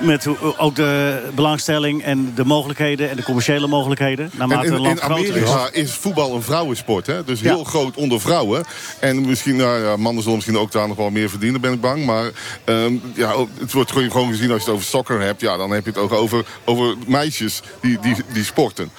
[0.00, 2.02] met hoe- ook de belangstelling...
[2.02, 4.24] en de mogelijkheden en de commerciële mogelijkheden.
[4.24, 5.30] En Naarmate in, land in groter is.
[5.30, 7.06] Amerika is voetbal een vrouwensport.
[7.06, 7.24] Hè?
[7.24, 8.64] Dus heel groot onder vrouwen.
[9.00, 11.80] En misschien, nou ja, mannen zullen misschien ook daar nog wel meer verdienen, ben ik
[11.80, 12.04] bang.
[12.04, 12.30] Maar
[12.64, 15.40] ehm, ja, ook- het wordt gewoon gewoon gezien als je het over soccer hebt.
[15.40, 18.90] Ja, dan heb je het ook over, over meisjes die, die, die sporten.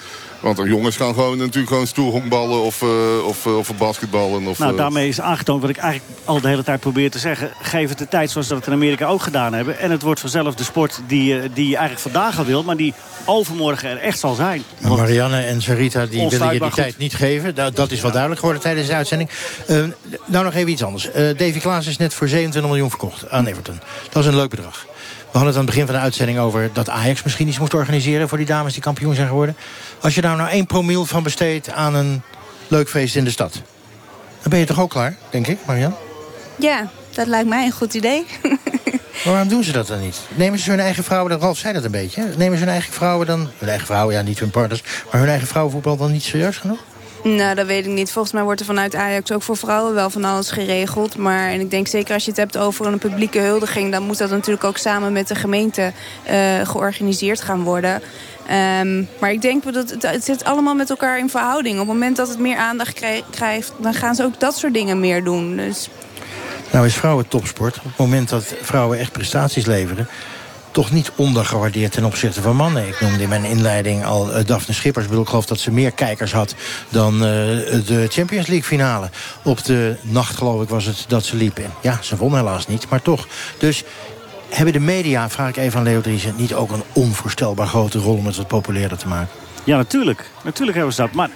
[0.46, 2.88] Want de jongens gaan gewoon natuurlijk gewoon stoel honkballen of, eh,
[3.26, 4.48] of, eh, of basketballen.
[4.48, 7.20] Of, Nou, eh, daarmee is aangetoond wat ik eigenlijk al de hele tijd probeer te
[7.20, 7.52] zeggen.
[7.62, 9.80] Geef het de tijd zoals dat het in Amerika ook gedaan hebben.
[9.80, 12.64] En het wordt vanzelf de sport die, je- die je eigenlijk vandaag al wil...
[12.64, 12.94] maar die
[13.26, 14.64] overmorgen er echt zal zijn.
[14.82, 16.74] Marianne en Sarita die willen je die goed.
[16.76, 17.56] tijd niet geven.
[17.56, 19.30] Dat, dat is wel duidelijk geworden tijdens de uitzending.
[19.68, 19.84] Eh,
[20.26, 21.12] nou nog even iets anders.
[21.12, 23.80] Eh, Davy Klaas is net voor 27 miljoen verkocht aan Everton.
[24.10, 24.86] Dat is een leuk bedrag.
[25.36, 27.74] We hadden het aan het begin van de uitzending over dat Ajax misschien iets moest
[27.74, 28.30] organiseren...
[28.30, 29.56] voor die dames die kampioen zijn geworden.
[30.02, 32.22] Als je daar nou één promiel van besteedt aan een
[32.68, 33.54] leuk feest in de stad...
[34.42, 35.96] dan ben je toch ook klaar, denk ik, Marianne?
[36.56, 38.26] Ja, dat lijkt mij een goed idee.
[38.44, 38.58] Maar
[39.34, 40.20] waarom doen ze dat dan niet?
[40.36, 42.34] Nemen ze hun eigen vrouwen, dan Ralf zei dat een beetje...
[42.38, 43.50] nemen ze hun eigen vrouwen dan...
[43.58, 44.84] hun eigen vrouwen, ja, niet hun partners...
[45.12, 46.80] maar hun eigen vrouwenvoetbal dan niet serieus genoeg?
[47.28, 48.12] Nou, dat weet ik niet.
[48.12, 51.18] Volgens mij wordt er vanuit Ajax ook voor vrouwen wel van alles geregeld.
[51.18, 53.92] Maar en ik denk zeker als je het hebt over een publieke huldiging...
[53.92, 55.92] dan moet dat natuurlijk ook samen met de gemeente
[56.24, 58.02] eh, georganiseerd gaan worden.
[58.48, 61.74] Ehm, maar ik denk dat het, zit allemaal met elkaar in verhouding.
[61.74, 63.72] Op het moment dat het meer aandacht krij- krijgt...
[63.78, 65.56] dan gaan ze ook dat soort dingen meer doen.
[65.56, 65.90] Dus
[66.72, 67.78] Nou is vrouwen topsport.
[67.78, 70.08] Op het moment dat vrouwen echt prestaties leveren...
[70.76, 72.88] toch niet ondergewaardeerd ten opzichte van mannen.
[72.88, 75.04] Ik noemde in mijn inleiding al uh, Daphne Schippers.
[75.04, 76.56] Ik, bedoel, ik geloof dat ze meer kijkers had
[76.90, 79.10] dan uh, de Champions League finale.
[79.44, 81.58] Op de nacht geloof ik was het dat ze liep.
[81.58, 83.28] En ja, ze won helaas niet, maar toch.
[83.58, 83.84] Dus
[84.50, 86.34] hebben de media, vraag ik even aan Leo Driessen...
[86.38, 89.45] niet ook een onvoorstelbaar grote rol om het wat populairder te maken?
[89.66, 90.30] Ja, natuurlijk.
[90.44, 91.12] Natuurlijk hebben ze dat.
[91.12, 91.30] Maar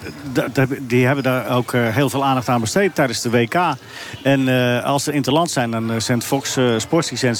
[0.80, 3.54] die hebben daar ook eh, heel veel aandacht aan besteed tijdens de WK.
[4.22, 7.38] En uh, als ze interland zijn, dan eh, zendt Fox uh, Sports zendt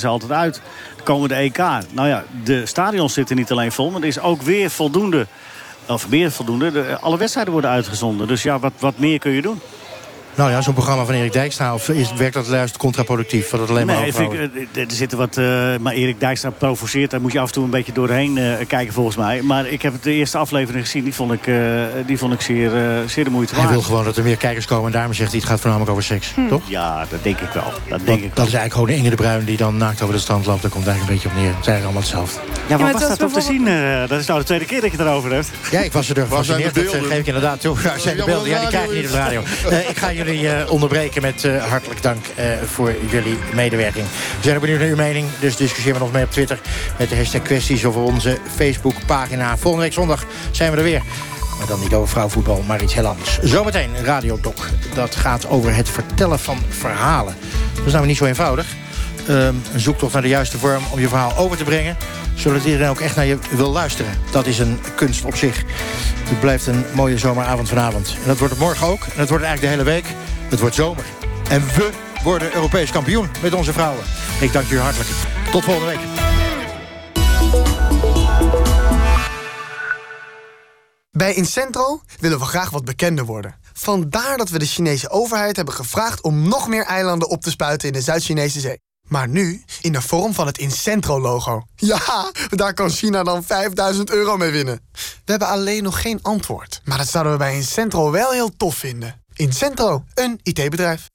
[0.00, 0.60] ze, altijd uit.
[0.96, 1.58] Dan komen de EK.
[1.90, 5.26] Nou ja, de stadions zitten niet alleen vol, maar er is ook weer voldoende...
[5.86, 8.28] of meer voldoende, de, alle wedstrijden worden uitgezonden.
[8.28, 9.60] Dus ja, wat, wat meer kun je doen?
[10.40, 11.74] Nou ja, zo'n programma van Erik Dijkstra...
[11.74, 13.50] of is, werkt dat juist contraproductief?
[13.50, 15.36] Wat het alleen maar nee, ik, er zitten wat...
[15.36, 17.10] Uh, maar Erik Dijkstra provoceert.
[17.10, 19.42] Daar moet je af en toe een beetje doorheen uh, kijken volgens mij.
[19.42, 21.04] Maar ik heb de eerste aflevering gezien.
[21.04, 21.56] Die vond ik, uh,
[22.06, 22.70] die vond ik zeer,
[23.06, 23.66] zeer de moeite waard.
[23.66, 24.86] Hij wil gewoon dat er meer kijkers komen.
[24.86, 26.34] En daarom zegt hij het gaat voornamelijk over seks.
[26.34, 26.48] Hm.
[26.48, 26.62] Toch?
[26.68, 27.64] Ja, dat denk ik wel.
[27.64, 28.30] Dat, denk dat, ik wel.
[28.34, 29.44] dat is eigenlijk gewoon Inge de Bruin...
[29.44, 30.62] die dan naakt over de strand loopt.
[30.62, 31.56] Daar komt eigenlijk een beetje op neer.
[31.56, 32.40] Het zijn allemaal hetzelfde.
[32.66, 33.64] Ja, maar was dat op te zien?
[34.08, 35.50] dat is nou de tweede keer dat je het erover hebt.
[35.70, 36.74] Ja, ik was er gefascineerd.
[36.74, 37.76] Dat geef ik inderdaad toe.
[37.82, 38.48] Waar zijn de beelden?
[38.48, 39.40] Ja, die krijg je niet op de radio.
[39.88, 40.29] ik ga jullie
[40.68, 44.06] onderbreken met uh, hartelijk dank uh, voor jullie medewerking.
[44.06, 46.60] We zijn benieuwd naar uw mening, dus discussieer met ons mee op Twitter...
[46.98, 49.56] met de hashtag kwesties of onze Facebookpagina.
[49.56, 51.02] Volgende week zondag zijn we er weer.
[51.58, 53.38] Maar dan niet over vrouwenvoetbal, maar iets heel anders.
[53.42, 54.68] Zometeen Radio Doc.
[54.94, 57.34] Dat gaat over het vertellen van verhalen.
[57.74, 58.66] Dat is nou niet zo eenvoudig.
[59.28, 61.96] Um, een zoektocht naar de juiste vorm om je verhaal over te brengen...
[62.40, 64.18] zodat iedereen ook echt naar je wil luisteren.
[64.30, 65.64] Dat is een kunst op zich.
[66.28, 68.16] Het blijft een mooie zomeravond vanavond.
[68.22, 69.02] En dat wordt het morgen ook.
[69.02, 70.14] En dat wordt eigenlijk de hele week.
[70.48, 71.04] Het wordt zomer.
[71.50, 71.90] En we
[72.22, 74.04] worden Europees kampioen met onze vrouwen.
[74.40, 75.08] Ik dank jullie hartelijk.
[75.50, 76.00] Tot volgende week.
[81.10, 83.58] Bij Incentro willen we graag wat bekender worden.
[83.72, 86.22] Vandaar dat we de Chinese overheid hebben gevraagd...
[86.22, 88.80] om nog meer eilanden op te spuiten in de Zuid-Chinese zee.
[89.10, 91.62] Maar nu in de vorm van het Incentro-logo.
[91.76, 94.80] Ja, daar kan China dan 5000 euro mee winnen.
[94.92, 96.80] We hebben alleen nog geen antwoord.
[96.84, 99.22] Maar dat zouden we bij Incentro wel heel tof vinden.
[99.34, 101.10] Incentro, een IT-bedrijf.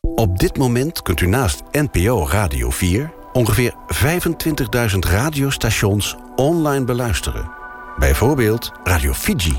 [0.00, 3.12] Op dit moment kunt u naast NPO Radio 4...
[3.32, 3.74] ongeveer
[4.92, 7.50] 25.000 radiostations online beluisteren.
[7.98, 9.56] Bijvoorbeeld Radio Fiji.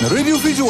[0.00, 0.62] Radio Fiji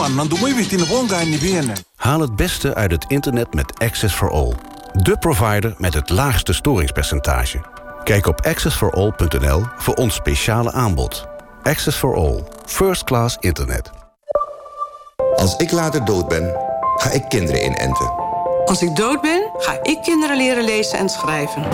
[1.96, 4.71] Haal het beste uit het internet met Access for All.
[4.92, 7.60] De provider met het laagste storingspercentage.
[8.04, 11.26] Kijk op accessforall.nl voor ons speciale aanbod.
[11.62, 12.42] Access for All.
[12.66, 13.90] First class internet.
[15.36, 16.56] Als ik later dood ben,
[16.96, 18.12] ga ik kinderen inenten.
[18.64, 21.64] Als ik dood ben, ga ik kinderen leren lezen en schrijven.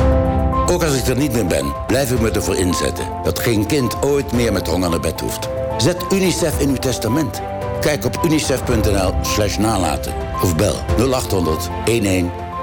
[0.66, 3.07] Ook als ik er niet meer ben, blijf ik me ervoor inzetten...
[3.23, 5.49] dat geen kind ooit meer met honger naar bed hoeft.
[5.77, 7.43] Zet UNICEF in uw testament.
[7.81, 10.12] Kijk op unicef.nl slash nalaten.
[10.43, 11.69] Of bel 0800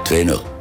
[0.08, 0.54] 1120.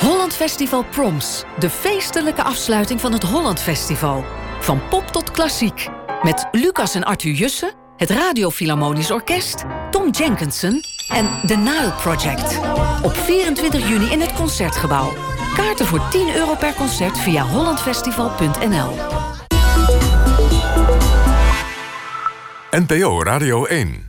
[0.00, 1.44] Holland Festival Proms.
[1.58, 4.24] De feestelijke afsluiting van het Holland Festival.
[4.60, 5.88] Van pop tot klassiek.
[6.22, 9.64] Met Lucas en Arthur Jussen, het Radio Philharmonisch Orkest...
[9.90, 12.60] Tom Jenkinson en The Nile Project.
[13.02, 15.12] Op 24 juni in het Concertgebouw.
[15.54, 18.90] Kaarten voor 10 euro per concert via hollandfestival.nl.
[22.70, 24.05] NPO Radio 1